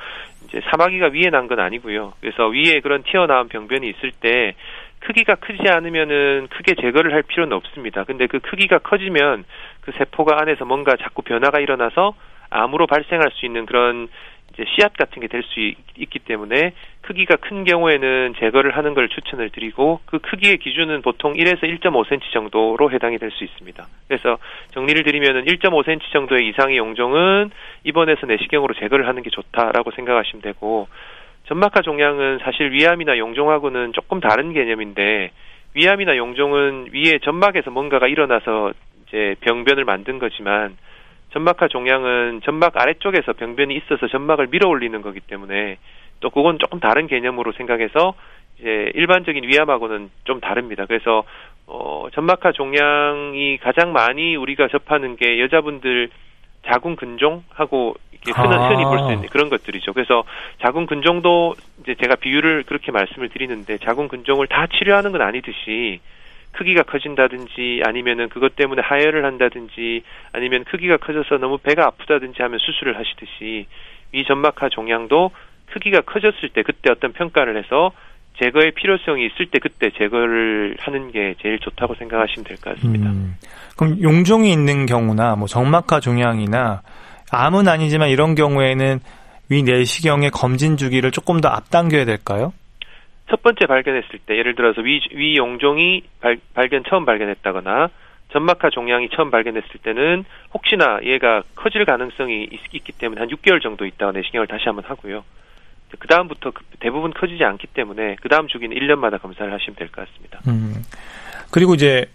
[0.44, 2.12] 이제 사마귀가 위에 난 건 아니고요.
[2.20, 4.54] 그래서 위에 그런 튀어나온 병변이 있을 때
[4.98, 8.04] 크기가 크지 않으면은 크게 제거를 할 필요는 없습니다.
[8.04, 9.44] 근데 그 크기가 커지면
[9.80, 12.12] 그 세포가 안에서 뭔가 자꾸 변화가 일어나서
[12.50, 14.08] 암으로 발생할 수 있는 그런
[14.52, 15.60] 이제 씨앗 같은 게 될 수
[15.96, 21.62] 있기 때문에 크기가 큰 경우에는 제거를 하는 걸 추천을 드리고 그 크기의 기준은 보통 1에서
[21.62, 23.86] 1.5cm 정도로 해당이 될 수 있습니다.
[24.08, 24.38] 그래서
[24.72, 27.50] 정리를 드리면은 1.5cm 정도의 이상의 용종은
[27.84, 30.88] 입원해서 내시경으로 제거를 하는 게 좋다라고 생각하시면 되고
[31.46, 35.30] 점막하 종양은 사실 위암이나 용종하고는 조금 다른 개념인데
[35.74, 38.72] 위암이나 용종은 위에 점막에서 뭔가가 일어나서
[39.06, 40.76] 이제 병변을 만든 거지만
[41.32, 45.78] 점막하 종양은 점막 아래쪽에서 병변이 있어서 점막을 밀어 올리는 거기 때문에
[46.20, 48.14] 또 그건 조금 다른 개념으로 생각해서
[48.58, 50.84] 이제 일반적인 위암하고는 좀 다릅니다.
[50.86, 51.24] 그래서
[51.66, 56.10] 어 점막하 종양이 가장 많이 우리가 접하는 게 여자분들
[56.66, 58.68] 자궁 근종하고 이렇게 흔히, 아.
[58.68, 59.94] 흔히 볼 수 있는 그런 것들이죠.
[59.94, 60.24] 그래서
[60.60, 66.00] 자궁 근종도 이제 제가 비율을 그렇게 말씀을 드리는데 자궁 근종을 다 치료하는 건 아니듯이
[66.52, 72.98] 크기가 커진다든지 아니면은 그것 때문에 하혈을 한다든지 아니면 크기가 커져서 너무 배가 아프다든지 하면 수술을
[72.98, 73.66] 하시듯이
[74.12, 75.30] 위 점막하 종양도
[75.72, 77.92] 크기가 커졌을 때 그때 어떤 평가를 해서
[78.42, 83.10] 제거의 필요성이 있을 때 그때 제거를 하는 게 제일 좋다고 생각하시면 될 것 같습니다.
[83.10, 83.34] 음,
[83.76, 86.82] 그럼 용종이 있는 경우나 뭐 정막하 종양이나
[87.30, 88.98] 암은 아니지만 이런 경우에는
[89.50, 92.52] 위 내시경의 검진 주기를 조금 더 앞당겨야 될까요?
[93.30, 97.88] 첫 번째 발견했을 때 예를 들어서 위, 위 용종이 발, 발견 처음 발견했다거나
[98.32, 103.86] 점막하 종양이 처음 발견했을 때는 혹시나 얘가 커질 가능성이 있, 기 때문에 한 6개월 정도
[103.86, 105.24] 있다가 내시경을 다시 한번 하고요.
[105.98, 110.06] 그 다음부터 그 대부분 커지지 않기 때문에 그 다음 주기는 1년마다 검사를 하시면 될 것
[110.08, 110.40] 같습니다.
[110.48, 110.84] 음.
[111.50, 112.06] 그리고 이제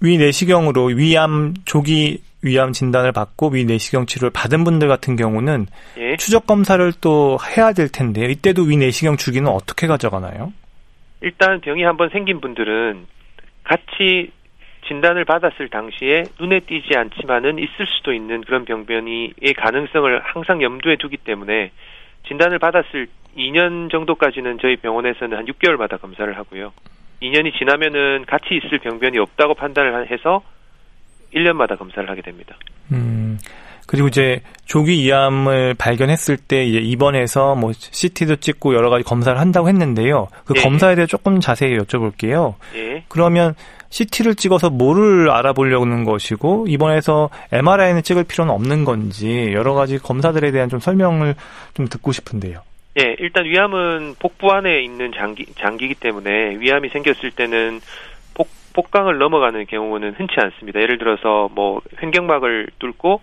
[0.00, 5.66] 위 내시경으로 위암 조기 위암 진단을 받고 위 내시경 치료를 받은 분들 같은 경우는
[5.98, 6.16] 예.
[6.16, 10.52] 추적 검사를 또 해야 될 텐데 이때도 위 내시경 주기는 어떻게 가져가나요?
[11.20, 13.06] 일단 병이 한번 생긴 분들은
[13.64, 14.30] 같이
[14.86, 21.16] 진단을 받았을 당시에 눈에 띄지 않지만은 있을 수도 있는 그런 병변이의 가능성을 항상 염두에 두기
[21.18, 21.72] 때문에
[22.26, 26.72] 진단을 받았을 2년 정도까지는 저희 병원에서는 한 6개월마다 검사를 하고요.
[27.22, 30.42] 2년이 지나면은 같이 있을 병변이 없다고 판단을 해서
[31.34, 32.56] 1년마다 검사를 하게 됩니다.
[32.92, 33.38] 음.
[33.88, 39.68] 그리고 이제 조기 이암을 발견했을 때 이제 입원해서 뭐 CT도 찍고 여러 가지 검사를 한다고
[39.68, 40.28] 했는데요.
[40.44, 40.60] 그 예.
[40.60, 42.56] 검사에 대해 조금 자세히 여쭤볼게요.
[42.74, 43.04] 예.
[43.08, 43.54] 그러면
[43.88, 50.68] CT를 찍어서 뭐를 알아보려는 것이고 입원해서 MRI는 찍을 필요는 없는 건지 여러 가지 검사들에 대한
[50.68, 51.34] 좀 설명을
[51.72, 52.60] 좀 듣고 싶은데요.
[53.00, 57.80] 예, 일단 위암은 복부 안에 있는 장기 장기이기 때문에 위암이 생겼을 때는
[58.78, 60.80] 복 복강을 넘어가는 경우는 흔치 않습니다.
[60.80, 63.20] 예를 들어서 뭐 횡격막을 뚫고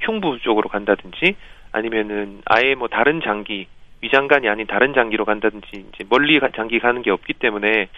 [0.00, 1.34] 흉부 쪽으로 간다든지
[1.72, 3.66] 아니면은 아예 뭐 다른 장기
[4.00, 7.88] 위장관이 아닌 다른 장기로 간다든지 이제 멀리 장기 가는 게 없기 때문에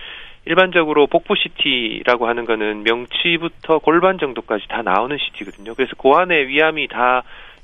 [0.47, 5.75] 일반적으로 복부 CT라고 하는 거는 명치부터 골반 정도까지 다 나오는 CT거든요.
[5.75, 7.23] 그래서 그 안에 위암이 다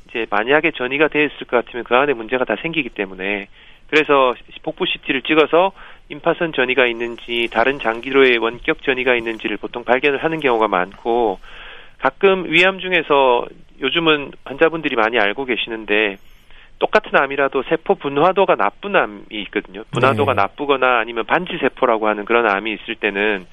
[0.09, 3.49] 이제 만약에 전이가 되었을 것 같으면 그 안에 문제가 다 생기기 때문에
[3.89, 5.73] 그래서 복부 CT를 찍어서
[6.11, 11.39] 임파선 전이가 있는지 다른 장기로의 원격 전이가 있는지를 보통 발견을 하는 경우가 많고
[11.99, 13.47] 가끔 위암 중에서
[13.81, 16.19] 요즘은 환자분들이 많이 알고 계시는데
[16.81, 19.85] 똑같은 암이라도 세포 분화도가 나쁜 암이 있거든요.
[19.93, 20.43] 분화도가 네.
[20.43, 23.47] 나쁘거나 아니면 반지 세포라고 하는 그런 암이 있을 때는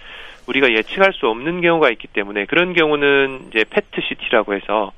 [0.48, 4.94] 우리가 예측할 수 없는 경우가 있기 때문에 그런 경우는 이제 페트 CT라고 해서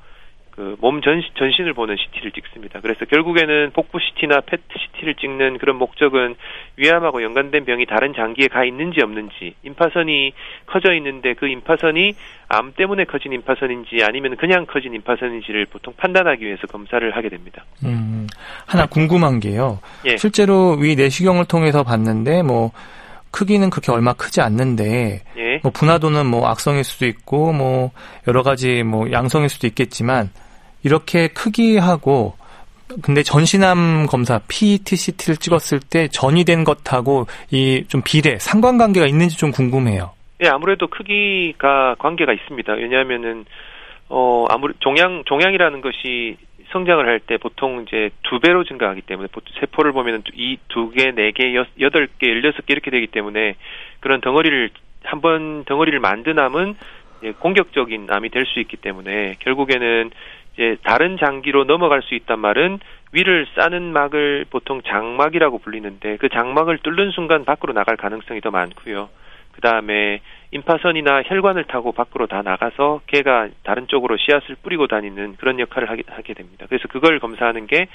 [0.60, 2.80] 그 몸 전신, 전신을 보는 CT를 찍습니다.
[2.80, 6.34] 그래서 결국에는 복부 CT나 페트 CT를 찍는 그런 목적은
[6.76, 10.32] 위암하고 연관된 병이 다른 장기에 가 있는지 없는지, 임파선이
[10.66, 12.14] 커져 있는데 그 임파선이
[12.48, 17.64] 암 때문에 커진 임파선인지 아니면 그냥 커진 임파선인지를 보통 판단하기 위해서 검사를 하게 됩니다.
[17.84, 18.26] 음,
[18.66, 19.78] 하나 궁금한 게요.
[20.04, 20.16] 예.
[20.18, 22.72] 실제로 위 내시경을 통해서 봤는데 뭐
[23.30, 25.60] 크기는 그렇게 얼마 크지 않는데 예.
[25.62, 27.92] 뭐 분화도는 뭐 악성일 수도 있고 뭐
[28.26, 30.30] 여러 가지 뭐 양성일 수도 있겠지만
[30.82, 32.34] 이렇게 크기하고
[33.02, 40.10] 근데 전신암 검사 PET-CT를 찍었을 때 전이된 것하고 이 좀 비례 상관관계가 있는지 좀 궁금해요.
[40.42, 42.72] 예, 아무래도 크기가 관계가 있습니다.
[42.72, 43.44] 왜냐하면은
[44.08, 46.36] 어 아무리 종양 종양이라는 것이
[46.72, 49.28] 성장을 할 때 보통 이제 두 배로 증가하기 때문에
[49.60, 53.54] 세포를 보면은 이 두 개, 네 개, 여덟 개, 열여섯 개 이렇게 되기 때문에
[54.00, 54.70] 그런 덩어리를
[55.04, 56.74] 한 번 덩어리를 만든 암은
[57.38, 60.10] 공격적인 암이 될 수 있기 때문에 결국에는
[60.54, 62.80] 이제 다른 장기로 넘어갈 수 있단 말은
[63.12, 69.08] 위를 싸는 막을 보통 장막이라고 불리는데 그 장막을 뚫는 순간 밖으로 나갈 가능성이 더 많고요.
[69.52, 70.20] 그 다음에
[70.52, 76.02] 임파선이나 혈관을 타고 밖으로 다 나가서 개가 다른 쪽으로 씨앗을 뿌리고 다니는 그런 역할을 하게,
[76.08, 76.66] 하게 됩니다.
[76.68, 77.86] 그래서 그걸 검사하는 게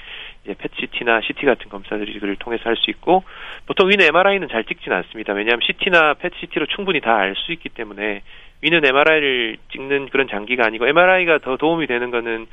[0.44, 3.24] 이제 펫CT나 CT 같은 검사들을 통해서 할 수 있고
[3.66, 5.32] 보통 위는 MRI는 잘 찍지는 않습니다.
[5.32, 8.22] 왜냐하면 CT나 펫CT로 충분히 다 알 수 있기 때문에
[8.62, 12.46] 위는 MRI를 찍는 그런 장기가 아니고 MRI가 더 도움이 되는 거는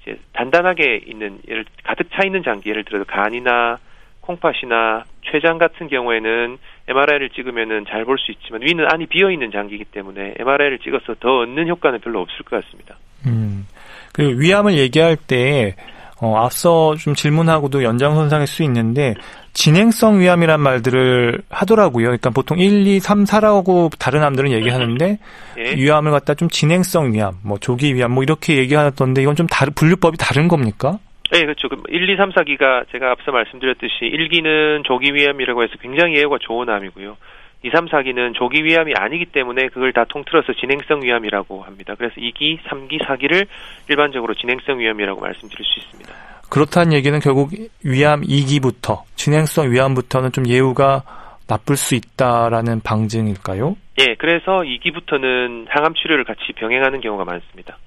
[0.00, 3.78] 이제 단단하게 있는 예를 가득 차 있는 장기 예를 들어서 간이나
[4.20, 9.84] 콩팥이나 췌장 같은 경우에는 MRI를 찍으면은 잘 볼 수 있지만 위는 안이 비어 있는 장기이기
[9.86, 12.96] 때문에 MRI를 찍어서 더 얻는 효과는 별로 없을 것 같습니다.
[13.26, 13.66] 음.
[14.12, 15.74] 그 위암을 얘기할 때
[16.20, 19.14] 어, 앞서 좀 질문하고도 연장선상일 수 있는데
[19.56, 22.04] 진행성 위암이란 말들을 하더라고요.
[22.04, 25.18] 그러니까 보통 1, 2, 3, 4라고 다른 암들은 얘기하는데
[25.58, 25.74] 예.
[25.74, 30.18] 위암을 갖다 좀 진행성 위암, 뭐 조기 위암 뭐 이렇게 얘기하던데 이건 좀 다른 분류법이
[30.18, 30.98] 다른 겁니까?
[31.32, 31.68] 네, 그렇죠.
[31.88, 37.16] 1, 2, 3, 4기가 제가 앞서 말씀드렸듯이 1기는 조기 위암이라고 해서 굉장히 예후가 좋은 암이고요.
[37.62, 41.94] 2, 3, 4기는 조기 위암이 아니기 때문에 그걸 다 통틀어서 진행성 위암이라고 합니다.
[41.96, 43.46] 그래서 2기, 3기, 4기를
[43.88, 46.25] 일반적으로 진행성 위암이라고 말씀드릴 수 있습니다.
[46.48, 47.50] 그렇다는 얘기는 결국
[47.84, 51.02] 위암 2기부터 진행성 위암부터는 좀 예후가
[51.48, 53.76] 나쁠 수 있다라는 방증일까요?
[54.00, 57.78] 예, 그래서 2기부터는 항암 치료를 같이 병행하는 경우가 많습니다.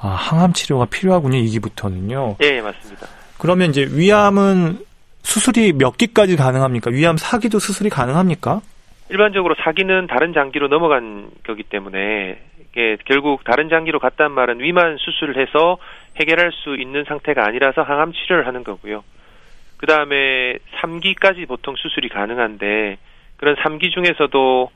[0.00, 2.36] 아, 항암 치료가 필요하군요, 2기부터는요.
[2.42, 3.06] 예, 맞습니다.
[3.38, 4.78] 그러면 이제 위암은
[5.22, 6.90] 수술이 몇 기까지 가능합니까?
[6.90, 8.60] 위암 사기도 수술이 가능합니까?
[9.10, 15.40] 일반적으로 사기는 다른 장기로 넘어간 거기 때문에 이게 결국 다른 장기로 갔단 말은 위만 수술을
[15.40, 15.78] 해서
[16.20, 19.04] 해결할 수 있는 상태가 아니라서 항암 치료를 하는 거고요.
[19.76, 22.98] 그 다음에 3기까지 보통 수술이 가능한데
[23.36, 24.70] 그런 3기 중에서도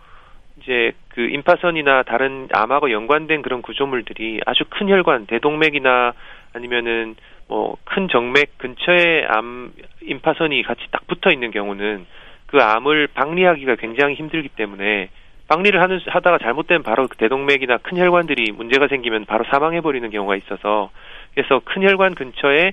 [0.61, 6.13] 이제 그 임파선이나 다른 암하고 연관된 그런 구조물들이 아주 큰 혈관, 대동맥이나
[6.53, 7.17] 아니면은
[7.49, 12.07] 뭐 큰 정맥 근처에 암 임파선이 같이 딱 붙어 있는 경우는
[12.47, 15.11] 그 암을 박리하기가 굉장히 힘들기 때문에
[15.49, 20.37] 박리를 하는 하다가 잘못되면 바로 그 대동맥이나 큰 혈관들이 문제가 생기면 바로 사망해 버리는 경우가
[20.37, 20.91] 있어서
[21.35, 22.73] 그래서 큰 혈관 근처에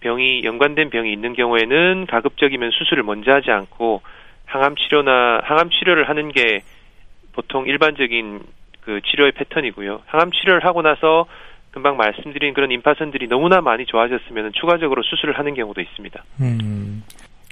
[0.00, 4.02] 병이 연관된 병이 있는 경우에는 가급적이면 수술을 먼저 하지 않고
[4.46, 6.62] 항암 치료나 항암 치료를 하는 게
[7.32, 8.40] 보통 일반적인
[8.80, 10.02] 그 치료의 패턴이고요.
[10.06, 11.26] 항암 치료를 하고 나서
[11.72, 16.24] 금방 말씀드린 그런 임파선들이 너무나 많이 좋아졌으면 추가적으로 수술을 하는 경우도 있습니다.
[16.40, 17.02] 음.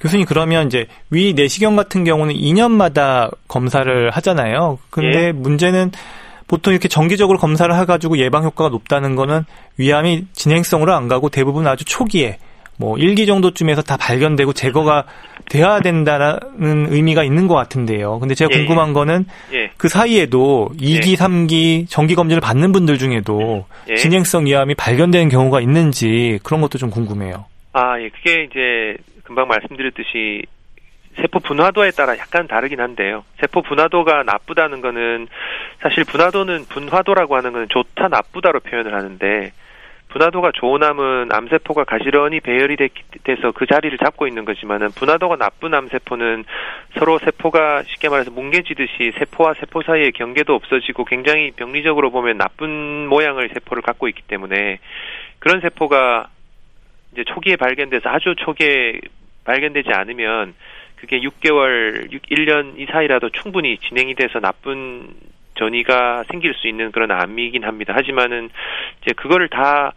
[0.01, 4.79] 교수님 그러면 이제 위 내시경 같은 경우는 2년마다 검사를 하잖아요.
[4.91, 5.33] 근데 예.
[5.33, 5.91] 문제는
[6.49, 9.45] 보통 이렇게 정기적으로 검사를 해가지고 예방 효과가 높다는 거는
[9.79, 12.39] 위암이 진행성으로 안 가고 대부분 아주 초기에
[12.79, 15.05] 뭐 1기 정도쯤에서 다 발견되고 제거가
[15.49, 16.39] 돼야 된다는
[16.91, 18.19] 의미가 있는 것 같은데요.
[18.19, 19.71] 근데 제가 예, 궁금한 거는 예.
[19.77, 21.15] 그 사이에도 2기, 예.
[21.15, 23.95] 3기 정기 검진을 받는 분들 중에도 예.
[23.95, 27.47] 진행성 위암이 발견되는 경우가 있는지 그런 것도 좀 궁금해요.
[27.73, 28.09] 아, 예.
[28.11, 30.43] 그게 이제 금방 말씀드렸듯이
[31.17, 33.25] 세포 분화도에 따라 약간 다르긴 한데요.
[33.41, 35.29] 세포 분화도가 나쁘다는 거는
[35.81, 39.53] 사실 분화도는 분화도라고 하는 거는 좋다 나쁘다로 표현을 하는데
[40.09, 42.77] 분화도가 좋은 암은 암세포가 가지런히 배열이
[43.25, 46.45] 돼서 그 자리를 잡고 있는 거지만은 분화도가 나쁜 암세포는
[46.99, 53.51] 서로 세포가 쉽게 말해서 뭉개지듯이 세포와 세포 사이의 경계도 없어지고 굉장히 병리적으로 보면 나쁜 모양의
[53.53, 54.79] 세포를 갖고 있기 때문에
[55.39, 56.29] 그런 세포가
[57.13, 59.01] 이제 초기에 발견돼서 아주 초기에
[59.45, 60.55] 발견되지 않으면
[61.07, 65.15] 그게 6개월, 6, 1년 이사이라도 충분히 진행이 돼서 나쁜
[65.55, 67.95] 전이가 생길 수 있는 그런 암이긴 합니다.
[67.97, 68.51] 하지만은
[69.01, 69.93] 이제 그거를 다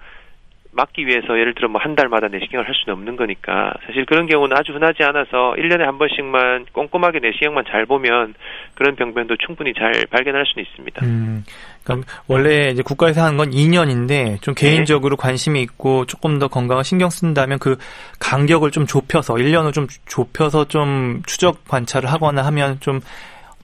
[0.71, 4.55] 막기 위해서 예를 들어 뭐 한 달마다 내시경을 할 수는 없는 거니까 사실 그런 경우는
[4.55, 8.33] 아주 흔하지 않아서 1년에 한 번씩만 꼼꼼하게 내시경만 잘 보면
[8.75, 11.05] 그런 병변도 충분히 잘 발견할 수는 있습니다.
[11.05, 11.43] 음,
[11.83, 15.21] 그럼 원래 이제 국가에서 하는 건 2년인데 좀 개인적으로 네.
[15.21, 17.77] 관심이 있고 조금 더 건강을 신경 쓴다면 그
[18.19, 22.99] 간격을 좀 좁혀서 1년을 좀 좁혀서 좀 추적 관찰을 하거나 하면 좀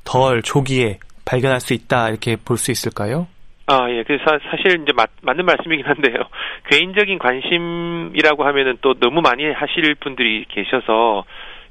[0.05, 3.27] 덜 조기에 발견할 수 있다 이렇게 볼 수 있을까요?
[3.67, 4.03] 아, 예.
[4.03, 6.15] 그래서 사실 이제 맞, 맞는 말씀이긴 한데요.
[6.69, 11.25] 개인적인 관심이라고 하면은 또 너무 많이 하실 분들이 계셔서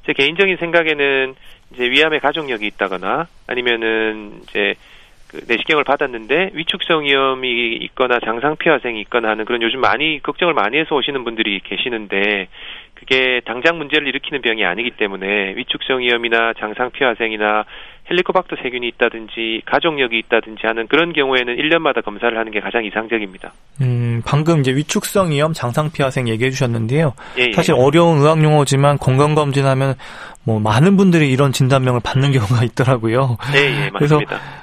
[0.07, 1.35] 제 개인적인 생각에는
[1.73, 4.75] 이제 위암의 가족력이 있다거나 아니면은 이제
[5.29, 10.95] 그 내시경을 받았는데 위축성 위염이 있거나 장상피화생이 있거나 하는 그런 요즘 많이 걱정을 많이 해서
[10.95, 12.49] 오시는 분들이 계시는데
[13.05, 17.65] 그게 당장 문제를 일으키는 병이 아니기 때문에 위축성 위염이나 장상피화생이나
[18.11, 23.53] 헬리코박터 세균이 있다든지 가족력이 있다든지 하는 그런 경우에는 1년마다 검사를 하는 게 가장 이상적입니다.
[23.81, 27.15] 음, 방금 이제 위축성 위염, 장상피화생 얘기해 주셨는데요.
[27.39, 27.53] 예, 예.
[27.53, 29.95] 사실 어려운 의학 용어지만 건강 검진하면
[30.45, 33.39] 뭐 많은 분들이 이런 진단명을 받는 경우가 있더라고요.
[33.55, 33.99] 예, 예, 맞습니다.
[33.99, 34.21] 그래서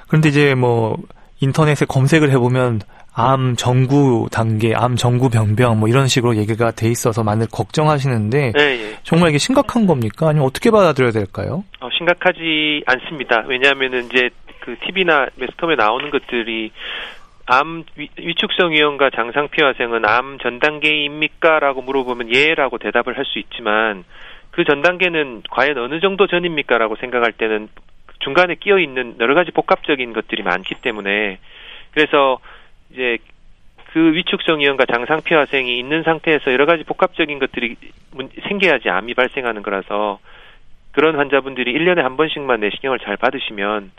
[0.08, 0.98] 그런데 이제 뭐
[1.42, 2.82] 인터넷에 검색을 해보면
[3.14, 8.62] 암 정구 단계, 암 정구 병병 뭐 이런 식으로 얘기가 돼 있어서 많이 걱정하시는데 네,
[8.62, 8.96] 예.
[9.04, 10.30] 정말 이게 심각한 겁니까?
[10.30, 11.64] 아니면 어떻게 받아들여야 될까요?
[11.82, 13.44] 어, 심각하지 않습니다.
[13.48, 14.30] 왜냐하면은 이제
[14.62, 16.72] 그 TV나 매스컴에 나오는 것들이
[17.48, 24.06] 암 위, 축성 위험과 장상피 화생은 암 전 단계입니까라고 물어보면 예라고 대답을 할 수 있지만
[24.52, 27.68] 그 전 단계는 과연 어느 정도 전입니까라고 생각할 때는
[28.24, 31.40] 중간에 끼어 있는 여러 가지 복합적인 것들이 많기 때문에
[31.94, 32.40] 그래서
[32.92, 33.18] 이제
[33.94, 37.76] 그 위축성 이염과 장상피 화생이 있는 상태에서 여러 가지 복합적인 것들이
[38.48, 40.20] 생겨야지 암이 발생하는 거라서
[40.92, 43.92] 그런 환자분들이 1년에 한 번씩만 내시경을 잘 받으시면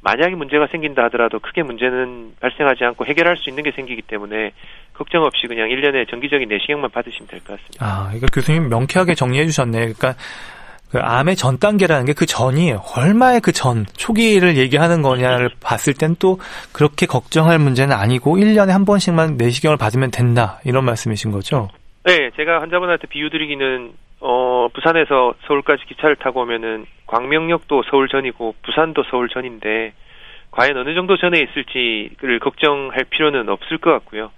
[0.00, 4.52] 만약에 문제가 생긴다 하더라도 크게 문제는 발생하지 않고 해결할 수 있는 게 생기기 때문에
[4.94, 7.84] 걱정 없이 그냥 1년에 정기적인 내시경만 받으시면 될 것 같습니다.
[7.84, 9.78] 아, 이거 교수님 명쾌하게 정리해 주셨네.
[9.78, 10.14] 그러니까
[10.90, 12.82] 그 암의 전 단계라는 게 그 전이에요.
[12.96, 16.40] 얼마의 그 전, 초기를 얘기하는 거냐를 봤을 땐 또
[16.72, 20.58] 그렇게 걱정할 문제는 아니고 1년에 한 번씩만 내시경을 받으면 된다.
[20.64, 21.68] 이런 말씀이신 거죠?
[22.04, 29.04] 네, 제가 환자분한테 비유 드리기는 어, 부산에서 서울까지 기차를 타고 오면은 광명역도 서울 전이고 부산도
[29.10, 29.92] 서울 전인데
[30.50, 34.32] 과연 어느 정도 전에 있을지를 걱정할 필요는 없을 것 같고요.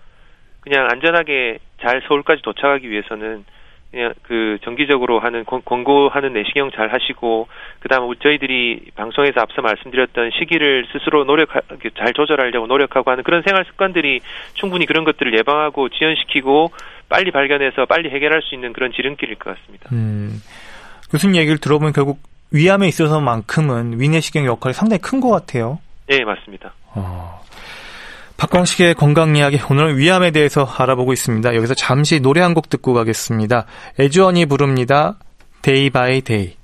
[0.61, 3.47] 그냥 안전하게 잘 서울까지 도착하기 위해서는
[3.91, 7.49] 그냥 그 정기적으로 하는 권고하는 내시경 잘 하시고
[7.81, 11.49] 그다음 저희들이 방송에서 앞서 말씀드렸던 시기를 스스로 노력
[11.99, 14.21] 잘 조절하려고 노력하고 하는 그런 생활 습관들이
[14.55, 16.71] 충분히 그런 것들을 예방하고 지연시키고
[17.09, 19.89] 빨리 발견해서 빨리 해결할 수 있는 그런 지름길일 것 같습니다.
[19.93, 20.41] 음,
[21.11, 22.21] 교수님 얘기를 들어보면 결국
[22.53, 25.81] 위암에 있어서만큼은 위내시경 역할이 상당히 큰 것 같아요.
[26.07, 26.73] 네, 맞습니다.
[26.95, 27.41] 어.
[28.41, 31.55] 박광식의 건강 이야기 오늘 위암에 대해서 알아보고 있습니다.
[31.57, 33.67] 여기서 잠시 노래 한 곡 듣고 가겠습니다.
[34.01, 35.19] 애즈원이 부릅니다.
[35.61, 36.57] Day by Day.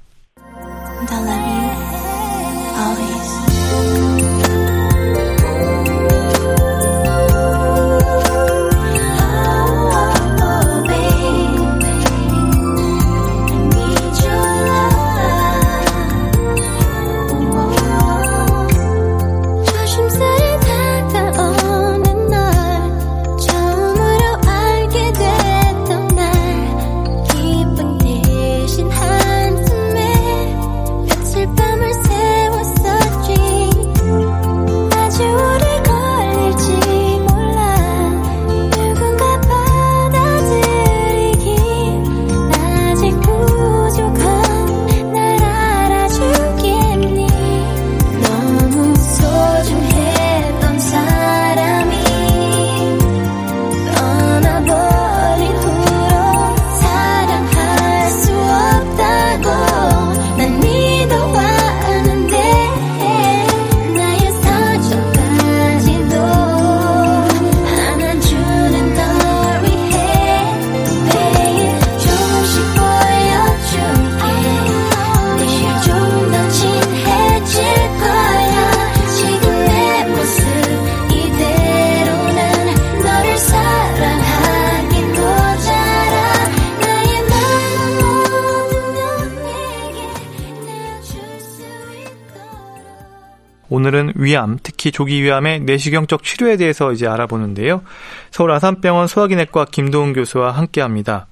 [94.27, 97.83] 위암, 특히 조기 위암의 내시경적 치료에 대해서 이제 알아보는데요.
[98.31, 101.27] 서울 아산병원 소화기내과 김도훈 교수와 함께합니다.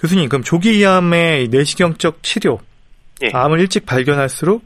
[0.00, 2.60] 교수님, 그럼 조기 위암의 내시경적 치료,
[3.22, 3.30] 예.
[3.32, 4.62] 암을 일찍 발견할수록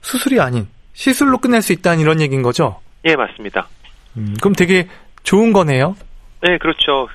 [0.00, 2.80] 수술이 아닌 시술로 끝낼 수 있다는 이런 얘기인 거죠?
[3.04, 3.68] 예, 맞습니다.
[4.16, 4.88] 음, 그럼 되게
[5.22, 5.96] 좋은 거네요?
[6.40, 7.08] 네, 그렇죠.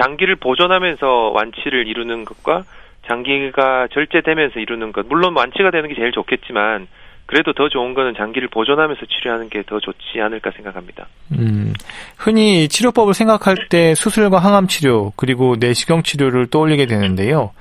[0.00, 2.64] 장기를 보존하면서 완치를 이루는 것과
[3.06, 5.06] 장기가 절제되면서 이루는 것.
[5.06, 6.86] 물론 완치가 되는 게 제일 좋겠지만
[7.28, 11.06] 그래도 더 좋은 거는 장기를 보존하면서 치료하는 게 더 좋지 않을까 생각합니다.
[11.32, 11.74] 음,
[12.16, 17.52] 흔히 치료법을 생각할 때 수술과 항암 치료 그리고 내시경 치료를 떠올리게 되는데요.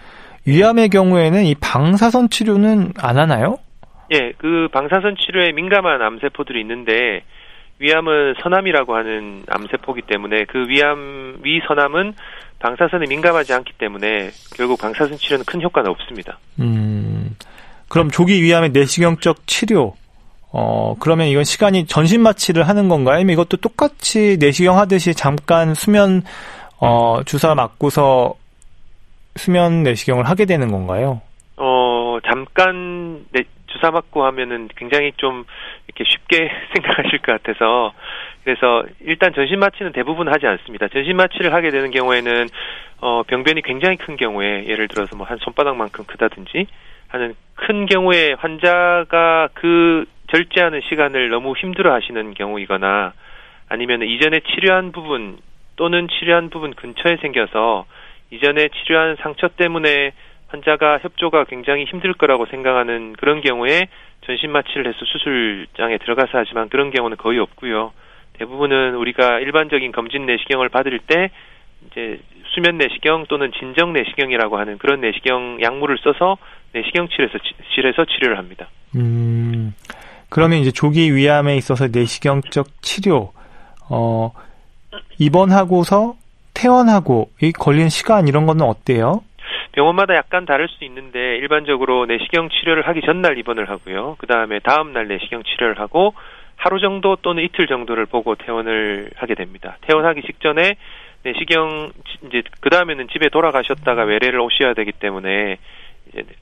[0.45, 3.57] 위암의 경우에는 이 방사선 치료는 안 하나요?
[4.13, 7.23] 예, 그 방사선 치료에 민감한 암세포들이 있는데
[7.79, 12.13] 위암은 선암이라고 하는 암세포기 때문에 그 위암 위선암은
[12.59, 16.39] 방사선에 민감하지 않기 때문에 결국 방사선 치료는 큰 효과는 없습니다.
[16.59, 17.06] 음,
[17.89, 19.95] 그럼 조기 위암의 내시경적 치료
[20.51, 23.15] 어, 그러면 이건 시간이 전신 마취를 하는 건가요?
[23.15, 26.23] 아니면 이것도 똑같이 내시경 하듯이 잠깐 수면,
[26.79, 28.33] 어, 주사 맞고서
[29.35, 31.21] 수면 내시경을 하게 되는 건가요?
[31.57, 35.45] 어, 잠깐 내, 주사 맞고 하면은 굉장히 좀
[35.87, 37.93] 이렇게 쉽게 생각하실 것 같아서
[38.43, 40.87] 그래서 일단 전신 마취는 대부분 하지 않습니다.
[40.87, 42.47] 전신 마취를 하게 되는 경우에는
[43.01, 46.65] 어 병변이 굉장히 큰 경우에 예를 들어서 뭐 한 손바닥만큼 크다든지
[47.07, 53.13] 하는 큰 경우에 환자가 그 절제하는 시간을 너무 힘들어 하시는 경우이거나
[53.69, 55.37] 아니면 이전에 치료한 부분
[55.75, 57.85] 또는 치료한 부분 근처에 생겨서
[58.31, 60.11] 이전에 치료한 상처 때문에
[60.47, 63.87] 환자가 협조가 굉장히 힘들 거라고 생각하는 그런 경우에
[64.25, 67.93] 전신 마취를 해서 수술장에 들어가서 하지만 그런 경우는 거의 없고요.
[68.33, 71.31] 대부분은 우리가 일반적인 검진 내시경을 받을 때
[71.87, 72.19] 이제
[72.53, 76.37] 수면 내시경 또는 진정 내시경이라고 하는 그런 내시경 약물을 써서
[76.73, 77.37] 내시경실에서
[77.73, 78.67] 실에서 치료를 합니다.
[78.95, 79.73] 음.
[80.29, 83.31] 그러면 이제 조기 위암에 있어서 내시경적 치료
[83.89, 84.31] 어
[85.17, 86.15] 입원하고서
[86.53, 89.21] 퇴원하고 이 걸린 시간 이런 거는 어때요?
[89.71, 94.15] 병원마다 약간 다를 수 있는데 일반적으로 내시경 치료를 하기 전날 입원을 하고요.
[94.17, 96.13] 그 다음에 다음 날 내시경 치료를 하고
[96.55, 99.77] 하루 정도 또는 이틀 정도를 보고 퇴원을 하게 됩니다.
[99.81, 100.75] 퇴원하기 직전에
[101.23, 101.91] 내시경
[102.25, 105.57] 이제 그 다음에는 집에 돌아가셨다가 외래를 오셔야 되기 때문에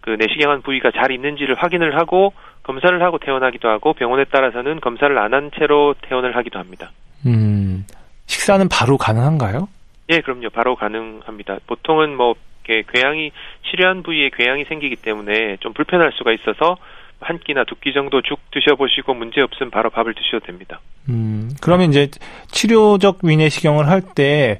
[0.02, 5.34] 그 내시경한 부위가 잘 있는지를 확인을 하고 검사를 하고 퇴원하기도 하고 병원에 따라서는 검사를 안
[5.34, 6.92] 한 채로 퇴원을 하기도 합니다.
[7.26, 7.86] 음,
[8.28, 9.68] 식사는 바로 가능한가요?
[10.10, 10.50] 예, 그럼요.
[10.50, 11.58] 바로 가능합니다.
[11.68, 13.32] 보통은 뭐 궤양이
[13.70, 16.78] 치료한 부위에 궤양이 생기기 때문에 좀 불편할 수가 있어서
[17.20, 20.80] 한 끼나 두 끼 정도 죽 드셔보시고 문제 없으면 바로 밥을 드셔도 됩니다.
[21.10, 22.08] 음, 그러면 이제
[22.48, 24.60] 치료적 위내시경을 할 때,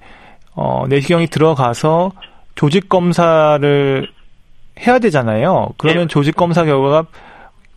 [0.56, 2.12] 어, 내시경이 들어가서
[2.56, 4.08] 조직 검사를
[4.80, 5.70] 해야 되잖아요.
[5.78, 6.08] 그러면 네.
[6.08, 7.06] 조직 검사 결과가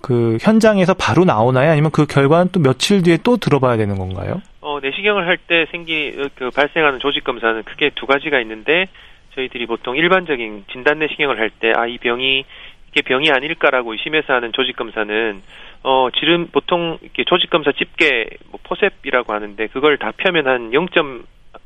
[0.01, 1.71] 그 현장에서 바로 나오나요?
[1.71, 4.41] 아니면 그 결과는 또 며칠 뒤에 또 들어봐야 되는 건가요?
[4.61, 8.89] 어, 내시경을 할 때 생기 그 발생하는 조직 검사는 크게 두 가지가 있는데
[9.35, 12.45] 저희들이 보통 일반적인 진단 내시경을 할 때 아 이 병이
[12.91, 15.43] 이게 병이 아닐까라고 의심해서 하는 조직 검사는
[15.85, 20.73] 어 지름 보통 이렇게 조직 검사 집게 뭐 포셉이라고 하는데 그걸 다 펴면 한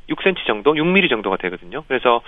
[0.09, 1.83] 0.6cm 정도, 6mm 정도가 되거든요.
[1.87, 2.21] 그래서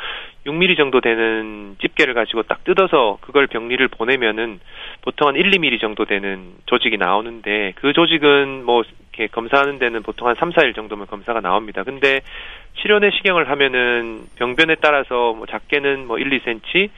[0.46, 4.60] 6mm 정도 되는 집게를 가지고 딱 뜯어서 그걸 병리를 보내면은
[5.02, 10.28] 보통 한 1, 2mm 정도 되는 조직이 나오는데 그 조직은 뭐 이렇게 검사하는 데는 보통
[10.28, 11.84] 한 3, 4일 정도면 검사가 나옵니다.
[11.84, 12.22] 근데
[12.82, 16.90] 치료 내시경을 하면은 병변에 따라서 뭐 작게는 뭐 1, 2cm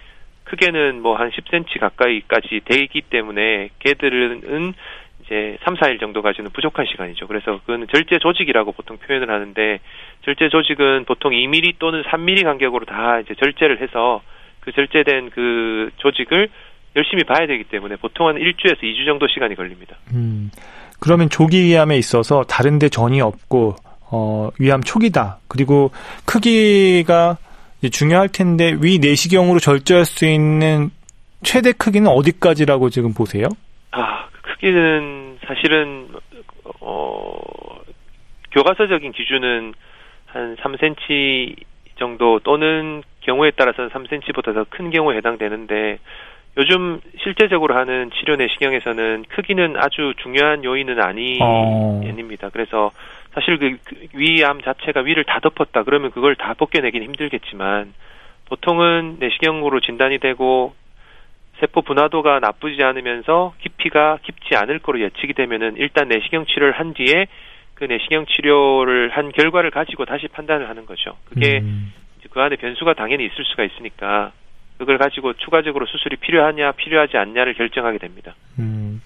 [0.46, 4.74] 크게는 뭐 한 10cm 가까이까지 되기 때문에 개들은
[5.28, 7.28] 이제 3, 4일 정도까지는 부족한 시간이죠.
[7.28, 9.80] 그래서 그거는 절제 조직이라고 보통 표현을 하는데
[10.24, 14.22] 절제 조직은 보통 2mm 또는 3mm 간격으로 다 이제 절제를 해서
[14.62, 16.50] 그 절제된 그 조직을
[16.96, 19.98] 열심히 봐야 되기 때문에 보통 한 1주에서 2주 정도 시간이 걸립니다.
[20.14, 20.50] 음.
[21.00, 23.76] 그러면 조기 위암에 있어서 다른데 전이 없고
[24.10, 25.40] 어, 위암 초기다.
[25.48, 25.92] 그리고
[26.26, 27.38] 크기가
[27.92, 30.90] 중요할 텐데 위 내시경으로 절제할 수 있는
[31.44, 33.48] 최대 크기는 어디까지라고 지금 보세요?
[33.92, 36.10] 아, 그 크기는 사실은
[36.82, 37.38] 어
[38.52, 39.74] 교과서적인 기준은
[40.28, 41.56] 한 3cm
[41.98, 46.00] 정도 또는 경우에 따라서는 3cm보다 더 큰 경우에 해당되는데
[46.58, 52.02] 요즘 실제적으로 하는 치료 내시경에서는 크기는 아주 중요한 요인은 아니, 어.
[52.04, 52.50] 아닙니다.
[52.52, 52.92] 그래서
[53.34, 53.78] 사실 그
[54.16, 57.94] 위암 자체가 위를 다 덮었다 그러면 그걸 다 벗겨내긴 힘들겠지만
[58.50, 60.74] 보통은 내시경으로 진단이 되고
[61.60, 67.28] 세포 분화도가 나쁘지 않으면서 깊이가 깊지 않을 거로 예측이 되면은 일단 내시경 치료를 한 뒤에
[67.74, 71.18] 그 내시경 치료를 한 결과를 가지고 다시 판단을 하는 거죠.
[71.26, 71.94] 그게 음.
[72.30, 74.32] 그 안에 변수가 당연히 있을 수가 있으니까
[74.78, 78.36] 그걸 가지고 추가적으로 수술이 필요하냐 필요하지 않냐를 결정하게 됩니다.
[78.60, 79.02] 음.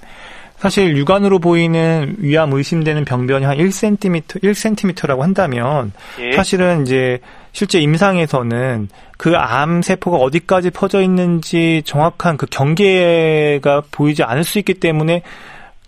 [0.61, 6.33] 사실 육안으로 보이는 위암 의심되는 병변이 한 1cm, 1cm라고 한다면 예.
[6.33, 7.19] 사실은 이제
[7.51, 8.87] 실제 임상에서는
[9.17, 15.23] 그 암 세포가 어디까지 퍼져 있는지 정확한 그 경계가 보이지 않을 수 있기 때문에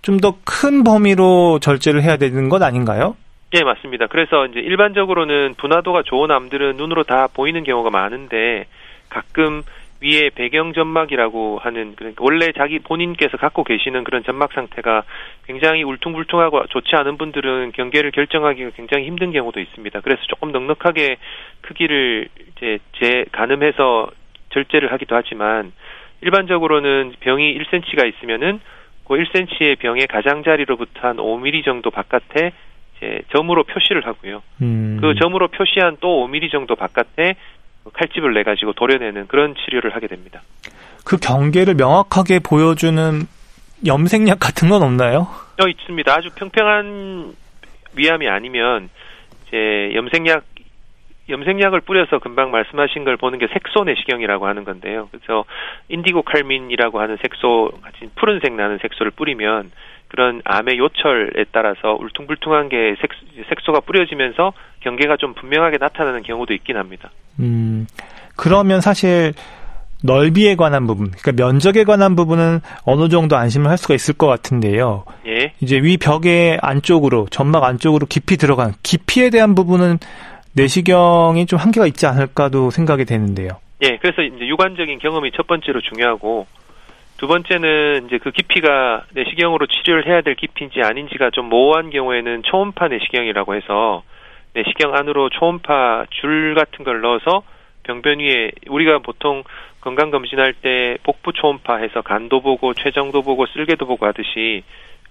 [0.02, 3.16] 좀 더 큰 범위로 절제를 해야 되는 것 아닌가요?
[3.54, 4.08] 예, 맞습니다.
[4.08, 8.66] 그래서 이제 일반적으로는 분화도가 좋은 암들은 눈으로 다 보이는 경우가 많은데
[9.10, 9.62] 가끔
[10.04, 15.04] 위에 배경 점막이라고 하는 그러니까 원래 자기 본인께서 갖고 계시는 그런 점막 상태가
[15.46, 20.02] 굉장히 울퉁불퉁하고 좋지 않은 분들은 경계를 결정하기가 굉장히 힘든 경우도 있습니다.
[20.02, 21.18] 그래서 조금 넉넉하게
[21.62, 24.12] 크기를 이제 재 가늠해서
[24.50, 25.72] 절제를 하기도 하지만
[26.22, 28.60] 일반적으로는 병이 1cm가 있으면은
[29.08, 32.52] 그 1cm의 병의 가장자리로부터 한 5mm 정도 바깥에
[32.98, 34.42] 이제 점으로 표시를 하고요.
[34.62, 34.98] 음.
[35.02, 37.36] 그 점으로 표시한 또 5mm 정도 바깥에
[37.92, 40.42] 칼집을 내 가지고 도려내는 그런 치료를 하게 됩니다.
[41.06, 43.22] 그 경계를 명확하게 보여주는
[43.86, 45.28] 염색약 같은 건 없나요?
[45.62, 46.12] 어 있습니다.
[46.14, 47.34] 아주 평평한
[47.96, 48.90] 위암이 아니면
[49.48, 50.44] 이제 염색약
[51.30, 55.08] 염색약을 뿌려서 금방 말씀하신 걸 보는 게 색소 내시경이라고 하는 건데요.
[55.12, 55.46] 그래서
[55.88, 59.72] 인디고 칼민이라고 하는 색소 같이 푸른색 나는 색소를 뿌리면
[60.10, 63.12] 그런 암의 요철에 따라서 울퉁불퉁한 게 색,
[63.50, 64.54] 색소가 뿌려지면서
[64.84, 67.10] 경계가 좀 분명하게 나타나는 경우도 있긴 합니다.
[67.40, 67.88] 음,
[68.36, 69.34] 그러면 사실
[70.04, 75.06] 넓이에 관한 부분, 그러니까 면적에 관한 부분은 어느 정도 안심을 할 수가 있을 것 같은데요.
[75.28, 75.54] 예.
[75.62, 80.00] 이제 위 벽의 안쪽으로, 점막 안쪽으로 깊이 들어간 깊이에 대한 부분은
[80.56, 83.50] 내시경이 좀 한계가 있지 않을까도 생각이 되는데요.
[83.82, 86.48] 예, 그래서 이제 유관적인 경험이 첫 번째로 중요하고
[87.18, 92.90] 두 번째는 이제 그 깊이가 내시경으로 치료를 해야 될 깊이인지 아닌지가 좀 모호한 경우에는 초음파
[92.90, 94.04] 내시경이라고 해서
[94.54, 97.44] 내시경 안으로 초음파 줄 같은 걸 넣어서
[97.84, 99.44] 병변 위에 우리가 보통
[99.82, 104.64] 건강 검진할 때 복부 초음파 해서 간도 보고 췌장도 보고 쓸개도 보고 하듯이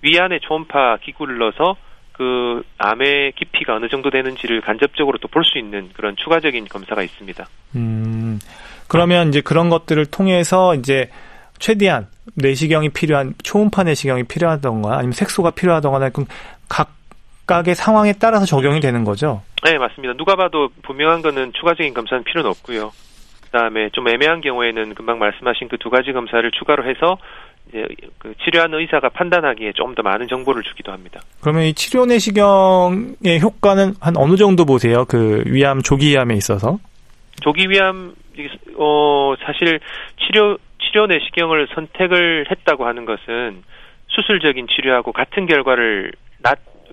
[0.02, 1.76] 위 안에 초음파 기구를 넣어서
[2.12, 7.46] 그 암의 깊이가 어느 정도 되는지를 간접적으로 또 볼 수 있는 그런 추가적인 검사가 있습니다.
[7.76, 8.38] 음,
[8.88, 11.10] 그러면 이제 그런 것들을 통해서 이제
[11.58, 16.10] 최대한 내시경이 필요한 초음파 내시경이 필요하던가 아니면 색소가 필요하던가
[16.68, 16.90] 각
[17.52, 19.42] 각의 상황에 따라서 적용이 되는 거죠.
[19.64, 20.14] 네, 맞습니다.
[20.14, 22.92] 누가 봐도 분명한 거는 추가적인 검사는 필요는 없고요.
[23.44, 27.18] 그다음에 좀 애매한 경우에는 금방 말씀하신 그 두 가지 검사를 추가로 해서
[27.68, 27.84] 이제
[28.18, 31.20] 그 치료하는 의사가 판단하기에 좀 더 많은 정보를 주기도 합니다.
[31.42, 35.04] 그러면 이 치료 내시경의 효과는 한 어느 정도 보세요?
[35.06, 36.78] 그 위암 조기 위암에 있어서?
[37.42, 38.14] 조기 위암
[38.76, 39.80] 어 사실
[40.26, 43.62] 치료 치료 내시경을 선택을 했다고 하는 것은
[44.08, 46.12] 수술적인 치료하고 같은 결과를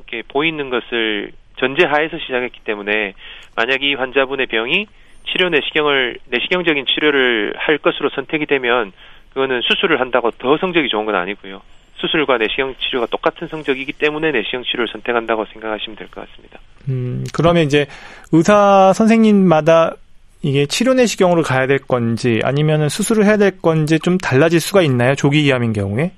[0.10, 3.14] 낮게 보이는 것을 전제하에서 시작했기 때문에
[3.56, 4.88] 만약 이 환자분의 병이
[5.32, 8.92] 치료 내시경을 내시경적인 치료를 할 것으로 선택이 되면
[9.34, 11.62] 그거는 수술을 한다고 더 성적이 좋은 건 아니고요.
[11.98, 16.60] 수술과 내시경 치료가 똑같은 성적이기 때문에 내시경 치료를 선택한다고 생각하시면 될 것 같습니다.
[16.88, 17.86] 음, 그러면 이제
[18.32, 19.96] 의사 선생님마다
[20.42, 25.14] 이게 치료 내시경으로 가야 될 건지 아니면 수술을 해야 될 건지 좀 달라질 수가 있나요?
[25.16, 26.12] 조기 이암인 경우에?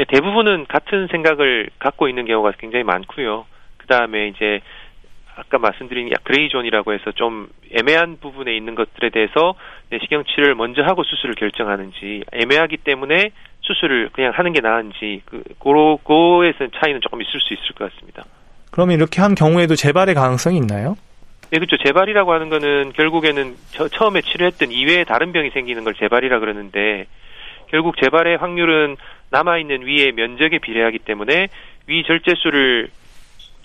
[0.00, 3.44] 네, 대부분은 같은 생각을 갖고 있는 경우가 굉장히 많고요.
[3.76, 4.62] 그 다음에 이제
[5.36, 9.56] 아까 말씀드린 gray zone이라고 해서 좀 애매한 부분에 있는 것들에 대해서
[9.90, 16.68] 내시경 치료를 먼저 하고 수술을 결정하는지 애매하기 때문에 수술을 그냥 하는 게 나은지 그 그거에서
[16.80, 18.24] 차이는 조금 있을 수 있을 것 같습니다.
[18.70, 20.96] 그러면 이렇게 한 경우에도 재발의 가능성이 있나요?
[21.50, 21.76] 네, 그렇죠.
[21.76, 27.06] 재발이라고 하는 거는 결국에는 저, 처음에 치료했던 이외에 다른 병이 생기는 걸 재발이라 그러는데
[27.70, 28.96] 결국 재발의 확률은
[29.30, 31.48] 남아있는 위의 면적에 비례하기 때문에
[31.86, 32.88] 위 절제수를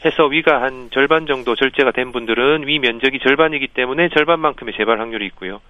[0.06, 5.26] 해서 위가 한 절반 정도 절제가 된 분들은 위 면적이 절반이기 때문에 절반만큼의 재발 확률이
[5.28, 5.62] 있고요.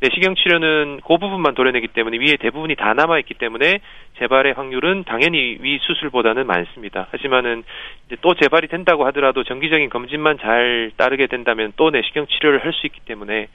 [0.00, 3.78] 내시경 치료는 그 부분만 도려내기 때문에 위에 대부분이 다 남아 있기 때문에
[4.18, 7.06] 재발의 확률은 당연히 위 수술보다는 많습니다.
[7.12, 7.62] 하지만은
[8.06, 12.86] 이제 또 재발이 된다고 하더라도 정기적인 검진만 잘 따르게 된다면 또 내시경 치료를 할 수
[12.86, 13.46] 있기 때문에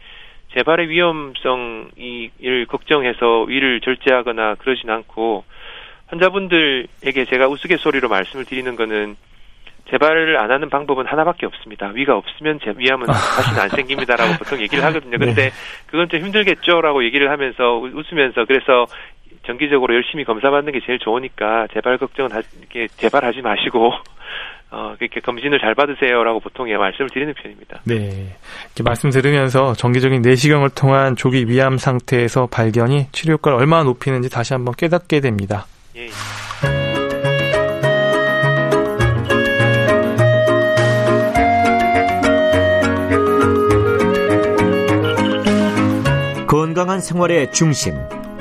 [0.53, 5.43] 재발의 위험성을 걱정해서 위를 절제하거나 그러진 않고
[6.07, 9.15] 환자분들에게 제가 우스갯소리로 말씀을 드리는 거는
[9.89, 11.87] 재발을 안 하는 방법은 하나밖에 없습니다.
[11.93, 15.17] 위가 없으면 제, 위암은 다시는 안 생깁니다라고 보통 얘기를 하거든요.
[15.17, 15.51] 근데 네.
[15.85, 18.85] 그건 좀 힘들겠죠라고 얘기를 하면서 웃으면서 그래서
[19.45, 23.93] 정기적으로 열심히 검사 받는 게 제일 좋으니까 재발 걱정은 하, 이렇게 재발하지 마시고
[24.69, 27.81] 어, 이렇게 검진을 잘 받으세요라고 보통 예, 말씀을 드리는 편입니다.
[27.85, 28.35] 네.
[28.65, 34.53] 이렇게 말씀 들으면서 정기적인 내시경을 통한 조기 위암 상태에서 발견이 치료 효과를 얼마나 높이는지 다시
[34.53, 35.65] 한번 깨닫게 됩니다.
[35.95, 36.07] 예.
[46.45, 47.95] 건강한 생활의 중심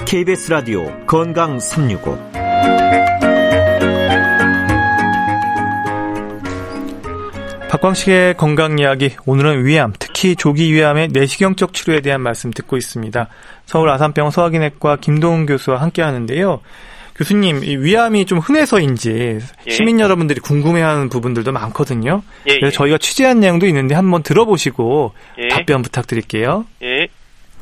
[0.06, 3.25] KBS 라디오 건강 365
[7.68, 13.28] 박광식의 건강 이야기 오늘은 위암, 특히 조기 위암의 내시경적 치료에 대한 말씀 듣고 있습니다.
[13.66, 16.60] 서울 아산병원 소화기내과 김동훈 교수와 함께 하는데요.
[17.16, 19.70] 교수님, 이 위암이 좀 흔해서인지 예.
[19.70, 22.22] 시민 여러분들이 궁금해하는 부분들도 많거든요.
[22.46, 22.70] 예, 그래서 예.
[22.70, 25.48] 저희가 취재한 내용도 있는데 한번 들어보시고 예.
[25.48, 26.66] 답변 부탁드릴게요.
[26.82, 27.08] 예.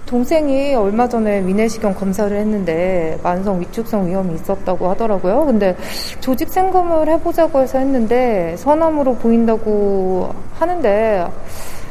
[0.06, 5.46] 동생이 얼마 전에 위내시경 검사를 했는데 만성 위축성 위험이 있었다고 하더라고요.
[5.46, 5.76] 근데
[6.20, 11.26] 조직 생검을 해보자고 해서 했는데 선암으로 보인다고 하는데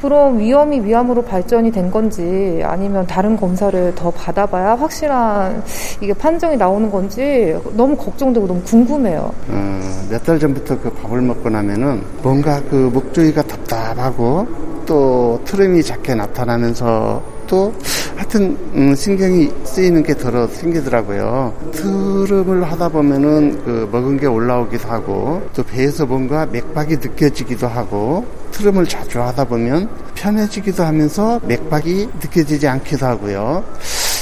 [0.02, 5.64] 그럼 위험이 위암으로 발전이 된 건지 아니면 다른 검사를 더 받아봐야 확실한
[6.02, 9.32] 이게 판정이 나오는 건지 너무 걱정되고 너무 궁금해요.
[9.48, 9.80] 어,
[10.12, 14.46] 몇달 전부터 그 밥을 먹고 나면은 뭔가 그 목조이가 답답하고
[14.86, 17.74] 또 트름이 작게 나타나면서 또
[18.16, 21.54] 하여튼 음, 신경이 쓰이는 게 덜어 생기더라고요.
[21.72, 28.86] 트름을 하다 보면은 그 먹은 게 올라오기도 하고 또 배에서 뭔가 맥박이 느껴지기도 하고 트름을
[28.86, 33.64] 자주 하다 보면 편해지기도 하면서 맥박이 느껴지지 않기도 하고요.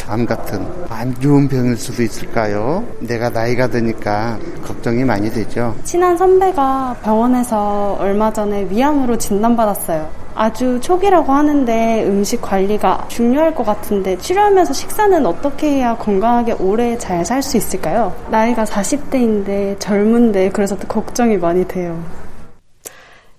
[0.07, 2.83] 암 같은 안 좋은 병일 수도 있을까요?
[2.99, 5.75] 내가 나이가 드니까 걱정이 많이 되죠.
[5.83, 10.21] 친한 선배가 병원에서 얼마 전에 위암으로 진단받았어요.
[10.33, 17.25] 아주 초기라고 하는데 음식 관리가 중요할 것 같은데 치료하면서 식사는 어떻게 해야 건강하게 오래 잘
[17.25, 18.13] 살 수 있을까요?
[18.29, 21.99] 나이가 40대인데 젊은데 그래서 걱정이 많이 돼요.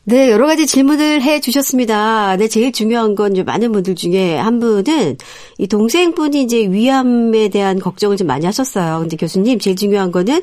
[0.05, 2.37] 네, 여러 가지 질문을 해 주셨습니다.
[2.37, 5.17] 네, 제일 중요한 건 많은 분들 중에 한 분은
[5.59, 8.99] 이 동생분이 이제 위암에 대한 걱정을 좀 많이 하셨어요.
[8.99, 10.43] 근데 교수님, 제일 중요한 거는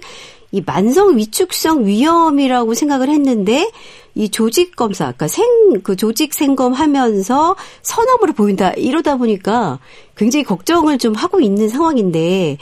[0.51, 3.69] 이 만성 위축성 위염이라고 생각을 했는데
[4.15, 5.45] 이 조직 검사, 그러니까 생,
[5.83, 8.71] 그 조직 생검 하면서 선암으로 보인다.
[8.71, 9.79] 이러다 보니까
[10.17, 12.57] 굉장히 걱정을 좀 하고 있는 상황인데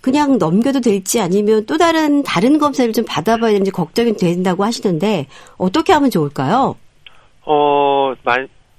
[0.00, 5.26] 그냥 넘겨도 될지 아니면 또 다른, 다른 검사를 좀 받아봐야 되는지 걱정이 된다고 하시는데
[5.56, 6.76] 어떻게 하면 좋을까요?
[7.46, 8.12] 어,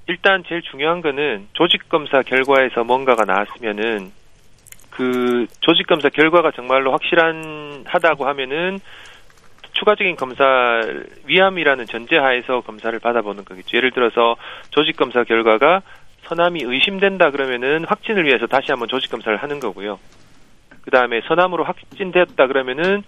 [0.07, 4.11] 일단 제일 중요한 거는 조직 검사 결과에서 뭔가가 나왔으면은
[4.99, 8.79] 그 조직 검사 결과가 정말로 확실한 하다고 하면은
[9.71, 10.43] 추가적인 검사
[11.23, 13.77] 위암이라는 전제하에서 검사를 받아보는 거겠죠.
[13.77, 14.35] 예를 들어서
[14.71, 15.83] 조직 검사 결과가
[16.23, 19.99] 선암이 의심된다 그러면은 확진을 위해서 다시 한번 조직 검사를 하는 거고요.
[20.81, 23.03] 그 다음에 선암으로 확진되었다 그러면은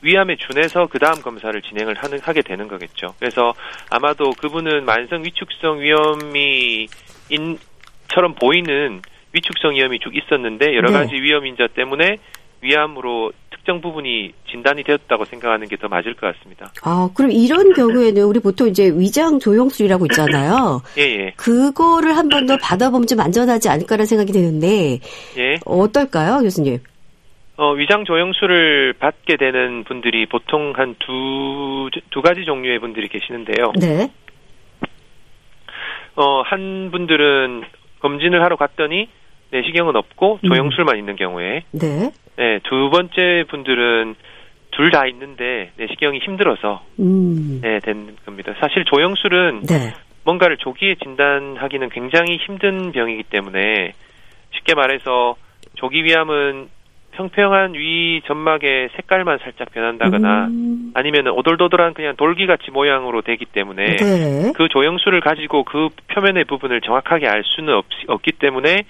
[0.00, 3.14] 위암에 준해서 그 다음 검사를 진행을 하는 하게 되는 거겠죠.
[3.18, 3.52] 그래서
[3.90, 6.86] 아마도 그분은 만성 위축성 위험이
[7.28, 7.58] 인
[8.08, 9.02] 처럼 보이는
[9.38, 10.98] 위축성 위험이 쭉 있었는데 여러 네.
[10.98, 11.20] 가지 네.
[11.22, 12.18] 위험 인자 때문에
[12.60, 16.72] 위암으로 특정 부분이 진단이 되었다고 생각하는 게 더 맞을 것 같습니다.
[16.82, 20.80] 아, 그럼 이런 경우에는 우리 보통 이제 위장 조영술이라고 있잖아요.
[20.98, 21.32] 예, 예.
[21.36, 24.98] 그거를 한 번 더 받아보면 좀 안전하지 않을까라는 생각이 드는데.
[25.38, 25.54] 예.
[25.64, 26.78] 어떨까요, 교수님?
[27.58, 33.72] 어, 위장 조영술을 받게 되는 분들이 보통 한 두, 두 가지 종류의 분들이 계시는데요.
[33.80, 34.10] 네.
[36.16, 37.62] 어, 한 분들은
[38.00, 39.08] 검진을 하러 갔더니
[39.50, 40.48] 내시경은 없고 음.
[40.48, 40.98] 조영술만 음.
[40.98, 41.62] 있는 경우에.
[41.72, 42.10] 네.
[42.36, 44.14] 네, 두 번째 분들은
[44.70, 47.60] 둘 다 있는데 내시경이 힘들어서 음.
[47.62, 48.54] 네, 된 겁니다.
[48.60, 49.92] 사실 조영술은 네.
[50.24, 53.92] 뭔가를 조기에 진단하기는 굉장히 힘든 병이기 때문에
[54.54, 55.36] 쉽게 말해서
[55.74, 56.68] 조기 위암은
[57.12, 60.92] 평평한 위 점막의 색깔만 살짝 변한다거나 음.
[60.94, 64.52] 아니면 오돌도돌한 그냥 돌기같이 모양으로 되기 때문에 네.
[64.54, 68.84] 그 조영술을 가지고 그 표면의 부분을 정확하게 알 수는 없, 없기 때문에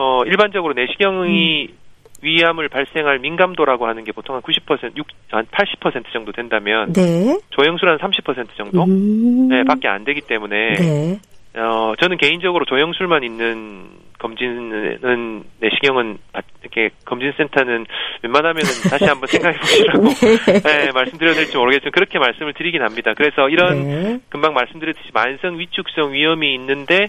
[0.00, 1.76] 어 일반적으로 내시경이 음.
[2.22, 7.38] 위암을 발생할 민감도라고 하는 게 보통 한 90%, 6, 한 80% 정도 된다면 네.
[7.50, 9.48] 조영술은 30% 정도 음.
[9.48, 11.18] 네, 밖에 안 되기 때문에 네.
[11.54, 13.88] 어, 저는 개인적으로 조영술만 있는
[14.18, 16.18] 검진은 내시경은
[16.62, 17.86] 이렇게 검진센터는
[18.22, 20.60] 웬만하면은 다시 한번 생각해 보시라고 네.
[20.60, 23.12] 네, 말씀드려야 될지 모르겠지만 그렇게 말씀을 드리긴 합니다.
[23.16, 24.20] 그래서 이런 네.
[24.30, 27.08] 금방 말씀드렸듯이 만성 위축성 위험이 있는데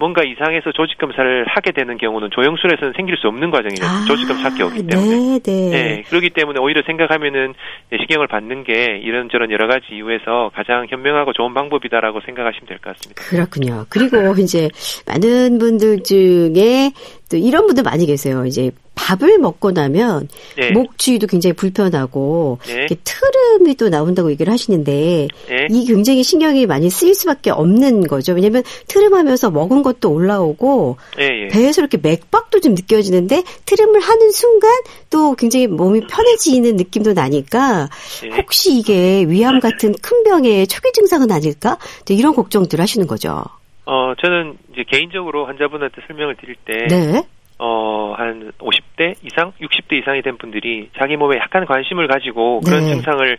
[0.00, 3.84] 뭔가 이상해서 조직 검사를 하게 되는 경우는 조영술에서는 생길 수 없는 과정이죠.
[3.84, 5.08] 아, 조직 검사 학기 없기 때문에.
[5.08, 5.70] 네, 네.
[5.70, 7.52] 네, 그렇기 때문에 오히려 생각하면은
[7.92, 13.22] 내시경을 받는 게 이런저런 여러 가지 이유에서 가장 현명하고 좋은 방법이다라고 생각하시면 될 것 같습니다.
[13.28, 13.84] 그렇군요.
[13.90, 14.70] 그리고 이제
[15.06, 16.92] 많은 분들 중에
[17.30, 18.46] 또 이런 분들 많이 계세요.
[18.46, 18.70] 이제
[19.00, 20.72] 밥을 먹고 나면 네.
[20.72, 22.86] 목 주위도 굉장히 불편하고 네.
[23.02, 25.66] 트름이 또 나온다고 얘기를 하시는데 네.
[25.70, 28.34] 이 굉장히 신경이 많이 쓰일 수밖에 없는 거죠.
[28.34, 31.48] 왜냐하면 트름하면서 먹은 것도 올라오고 네, 예.
[31.48, 34.70] 배에서 이렇게 맥박도 좀 느껴지는데 트름을 하는 순간
[35.08, 37.88] 또 굉장히 몸이 편해지는 느낌도 나니까
[38.22, 38.36] 네.
[38.36, 41.78] 혹시 이게 위암 같은 큰 병의 초기 증상은 아닐까?
[42.10, 43.44] 이런 걱정들 하시는 거죠.
[43.86, 47.22] 어, 저는 이제 개인적으로 환자분한테 설명을 드릴 때, 네.
[47.62, 52.94] 어, 한 50대 이상, 60대 이상이 된 분들이 자기 몸에 약간 관심을 가지고 그런 네.
[52.94, 53.38] 증상을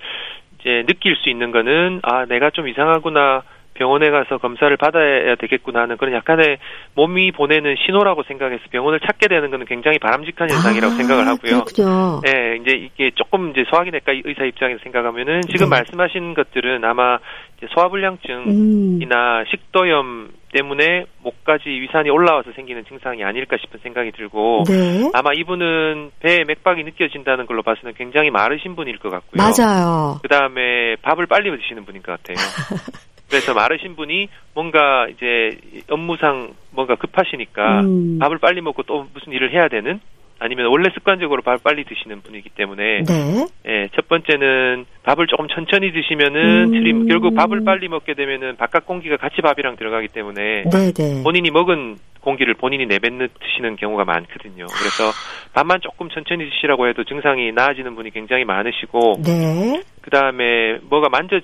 [0.60, 3.42] 이제 느낄 수 있는 거는, 아, 내가 좀 이상하구나,
[3.74, 6.60] 병원에 가서 검사를 받아야 되겠구나 하는 그런 약간의
[6.94, 11.64] 몸이 보내는 신호라고 생각해서 병원을 찾게 되는 것은 굉장히 바람직한 현상이라고 아, 생각을 하고요.
[11.64, 12.22] 그렇군요.
[12.22, 15.78] 네, 이제 이게 조금 이제 소화기내과 의사 입장에서 생각하면은 지금 네.
[15.78, 17.18] 말씀하신 것들은 아마
[17.58, 17.74] 이제 음.
[17.74, 25.10] 소화불량증이나 식도염 때문에 목까지 위산이 올라와서 생기는 증상이 아닐까 싶은 생각이 들고 네.
[25.14, 29.42] 아마 이분은 배에 맥박이 느껴진다는 걸로 봐서는 굉장히 마르신 분일 것 같고요.
[29.42, 30.20] 맞아요.
[30.22, 32.38] 그 다음에 밥을 빨리 드시는 분인 것 같아요.
[33.30, 35.58] 그래서 마르신 분이 뭔가 이제
[35.90, 38.20] 업무상 뭔가 급하시니까 음.
[38.20, 40.02] 밥을 빨리 먹고 또 무슨 일을 해야 되는
[40.42, 43.48] 아니면 원래 습관적으로 밥을 빨리 드시는 분이기 때문에 네.
[43.68, 46.72] 예, 첫 번째는 밥을 조금 천천히 드시면은 음.
[46.72, 51.22] 트림 결국 밥을 빨리 먹게 되면은 바깥 공기가 같이 밥이랑 들어가기 때문에 네, 네.
[51.24, 54.66] 본인이 먹은 공기를 본인이 내뱉는 드시는 경우가 많거든요.
[54.66, 55.12] 그래서
[55.54, 59.84] 밥만 조금 천천히 드시라고 해도 증상이 나아지는 분이 굉장히 많으시고 네.
[60.02, 61.40] 그다음에 뭐가 만져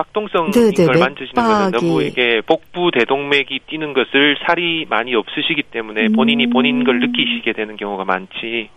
[0.00, 1.86] 박동성인 네, 네, 걸 거는 맥박이.
[1.86, 6.12] 너무 이게 복부 대동맥이 뛰는 것을 살이 많이 없으시기 때문에 음.
[6.12, 8.70] 본인이 본인 걸 느끼시게 되는 경우가 많지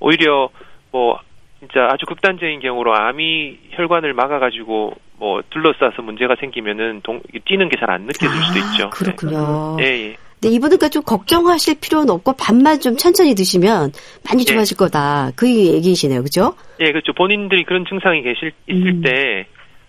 [0.00, 0.48] 오히려
[0.90, 1.18] 뭐
[1.58, 7.90] 진짜 아주 극단적인 경우로 암이 혈관을 막아가지고 뭐 둘러싸서 문제가 생기면은 동, 뛰는 게 잘
[7.90, 8.90] 안 느껴질 수도 아, 있죠.
[8.90, 9.76] 그렇군요.
[9.78, 9.84] 네.
[9.84, 10.16] 예, 예.
[10.40, 13.90] 네, 이분은 그러니까 좀 걱정하실 필요는 없고 밥만 좀 천천히 드시면
[14.24, 14.44] 많이 예.
[14.44, 15.32] 좋아질 거다.
[15.36, 16.22] 그 얘기이시네요.
[16.22, 16.54] 그죠?
[16.80, 17.12] 예, 그렇죠.
[17.12, 19.02] 본인들이 그런 증상이 계실 있을 음.
[19.02, 19.46] 때,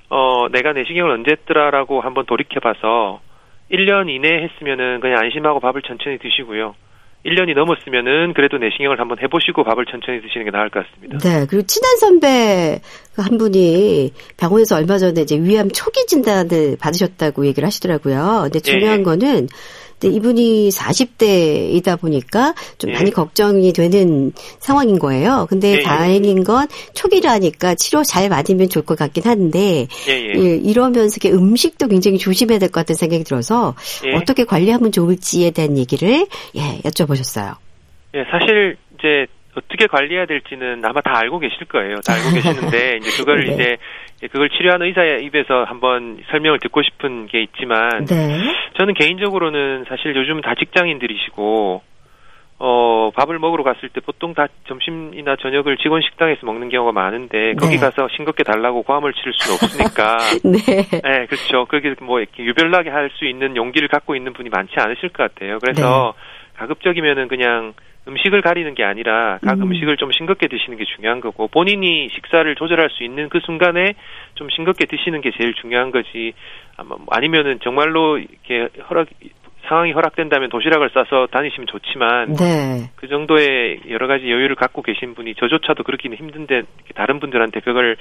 [0.09, 3.21] 어, 내가 내시경을 언제 했더라라고 한번 돌이켜봐서
[3.71, 6.75] 1년 이내에 했으면은 그냥 안심하고 밥을 천천히 드시고요.
[7.25, 11.17] 1년이 넘었으면은 그래도 내시경을 한번 해보시고 밥을 천천히 드시는 게 나을 것 같습니다.
[11.17, 11.45] 네.
[11.49, 12.79] 그리고 친한 선배
[13.13, 18.43] 그한 분이 병원에서 얼마 전에 이제 위암 초기 진단을 받으셨다고 얘기를 하시더라고요.
[18.43, 19.03] 근데 중요한 예.
[19.03, 19.47] 거는
[19.99, 22.93] 근데 이분이 40대이다 보니까 좀 예.
[22.93, 25.45] 많이 걱정이 되는 상황인 거예요.
[25.49, 25.81] 근데 예, 예.
[25.81, 30.15] 다행인 건 초기라니까 치료 잘 받으면 좋을 것 같긴 한데 예,
[30.55, 33.75] 이러면서 이렇게 음식도 굉장히 조심해야 될 것 같다는 생각이 들어서
[34.05, 34.15] 예.
[34.15, 37.55] 어떻게 관리하면 좋을지에 대한 얘기를 예, 여쭤보셨어요.
[38.15, 39.25] 예, 사실 이제
[39.59, 41.95] 어떻게 관리해야 될지는 아마 다 알고 계실 거예요.
[42.05, 43.53] 다 알고 계시는데 이제 그걸 네.
[43.53, 43.77] 이제
[44.31, 48.39] 그걸 치료하는 의사의 입에서 한번 설명을 듣고 싶은 게 있지만 네.
[48.77, 51.81] 저는 개인적으로는 사실 요즘 다 직장인들이시고
[52.61, 57.75] 어 밥을 먹으러 갔을 때 보통 다 점심이나 저녁을 직원 식당에서 먹는 경우가 많은데 거기
[57.75, 57.79] 네.
[57.79, 60.83] 가서 싱겁게 달라고 고함을 치를 수는 없으니까 네.
[61.01, 61.65] 네, 그렇죠.
[61.65, 65.57] 그게 뭐 이렇게 유별나게 할 수 있는 용기를 갖고 있는 분이 많지 않으실 것 같아요.
[65.59, 66.13] 그래서
[66.57, 67.73] 가급적이면은 그냥
[68.09, 69.63] 음식을 가리는 게 아니라 각 음.
[69.63, 69.73] 음.
[69.73, 73.93] 식을좀 싱겁게 드시는 게 중요한 거고 본인이 식사를 조절할 수 있는 그 순간에
[74.35, 76.33] 좀 싱겁게 드시는 게 제일 중요한 거지.
[76.77, 79.07] 아마 뭐 아니면은 정말로 이렇게 허락
[79.69, 82.89] 상황이 허락된다면 도시락을 싸서 다니시면 좋지만 네.
[82.95, 86.63] 그 정도의 여러 가지 여유를 갖고 계신 분이 저조차도 그렇기는 힘든데
[86.95, 87.95] 다른 분들한테 그걸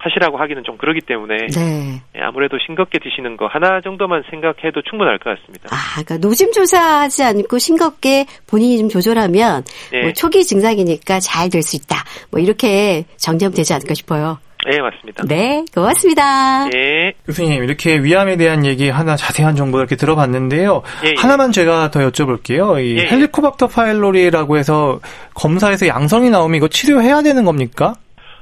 [0.00, 2.02] 하시라고 하기는 좀 그러기 때문에 네.
[2.16, 5.68] 예, 아무래도 싱겁게 드시는 거 하나 정도만 생각해도 충분할 것 같습니다.
[5.70, 9.62] 아, 그러니까 노심 조사하지 않고 싱겁게 본인이 좀 조절하면
[9.92, 10.02] 예.
[10.02, 12.04] 뭐 초기 증상이니까 잘 될 수 있다.
[12.30, 14.38] 뭐 이렇게 정리하면 되지 않을까 싶어요.
[14.72, 15.24] 예, 맞습니다.
[15.26, 16.68] 네, 고맙습니다.
[16.74, 20.82] 예, 교수님 이렇게 위암에 대한 얘기 하나 자세한 정보 이렇게 들어봤는데요.
[21.04, 21.14] 예, 예.
[21.18, 22.82] 하나만 제가 더 여쭤볼게요.
[22.82, 23.06] 이 예, 예.
[23.06, 25.00] 헬리코박터 파일로리라고 해서
[25.34, 27.94] 검사에서 양성이 나오면 이거 치료해야 되는 겁니까?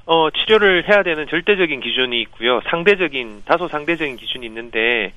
[0.04, 2.60] 어, 치료를 해야 되는 절대적인 기준이 있고요.
[2.70, 5.12] 상대적인, 다소 상대적인 기준이 있는데,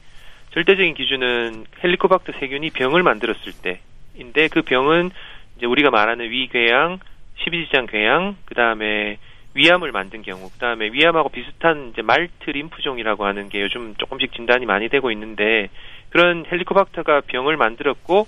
[0.53, 5.11] 절대적인 기준은 헬리코박터 세균이 병을 만들었을 때인데, 그 병은
[5.57, 6.99] 이제 우리가 말하는 위궤양,
[7.43, 9.17] 십이지장 궤양, 그 다음에
[9.55, 14.65] 위암을 만든 경우, 그 다음에 위암하고 비슷한 이제 말트 림프종이라고 하는 게 요즘 조금씩 진단이
[14.65, 15.69] 많이 되고 있는데,
[16.09, 18.27] 그런 헬리코박터가 병을 만들었고,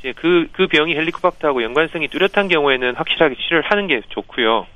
[0.00, 4.66] 이제 그, 그 병이 헬리코박터하고 연관성이 뚜렷한 경우에는 확실하게 치료를 하는 게 좋고요.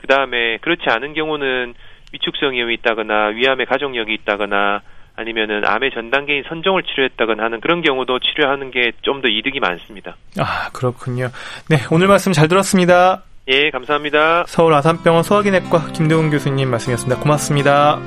[0.00, 1.74] 그 다음에 그렇지 않은 경우는
[2.12, 4.82] 위축성 위험이 있다거나 위암의 가족력이 있다거나
[5.14, 10.16] 아니면은 암의 전 단계인 선종을 치료했다거나 하는 그런 경우도 치료하는 게 좀 더 이득이 많습니다.
[10.38, 11.28] 아 그렇군요.
[11.68, 13.22] 네 오늘 말씀 잘 들었습니다.
[13.48, 14.44] 예, 감사합니다.
[14.46, 17.20] 서울 아산병원 소화기내과 김대훈 교수님 말씀이었습니다.
[17.20, 17.98] 고맙습니다.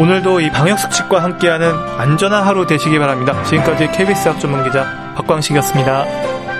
[0.00, 3.42] 오늘도 이 방역수칙과 함께하는 안전한 하루 되시기 바랍니다.
[3.44, 6.51] 지금까지 KBS 학 전문기자 박광식이었습니다.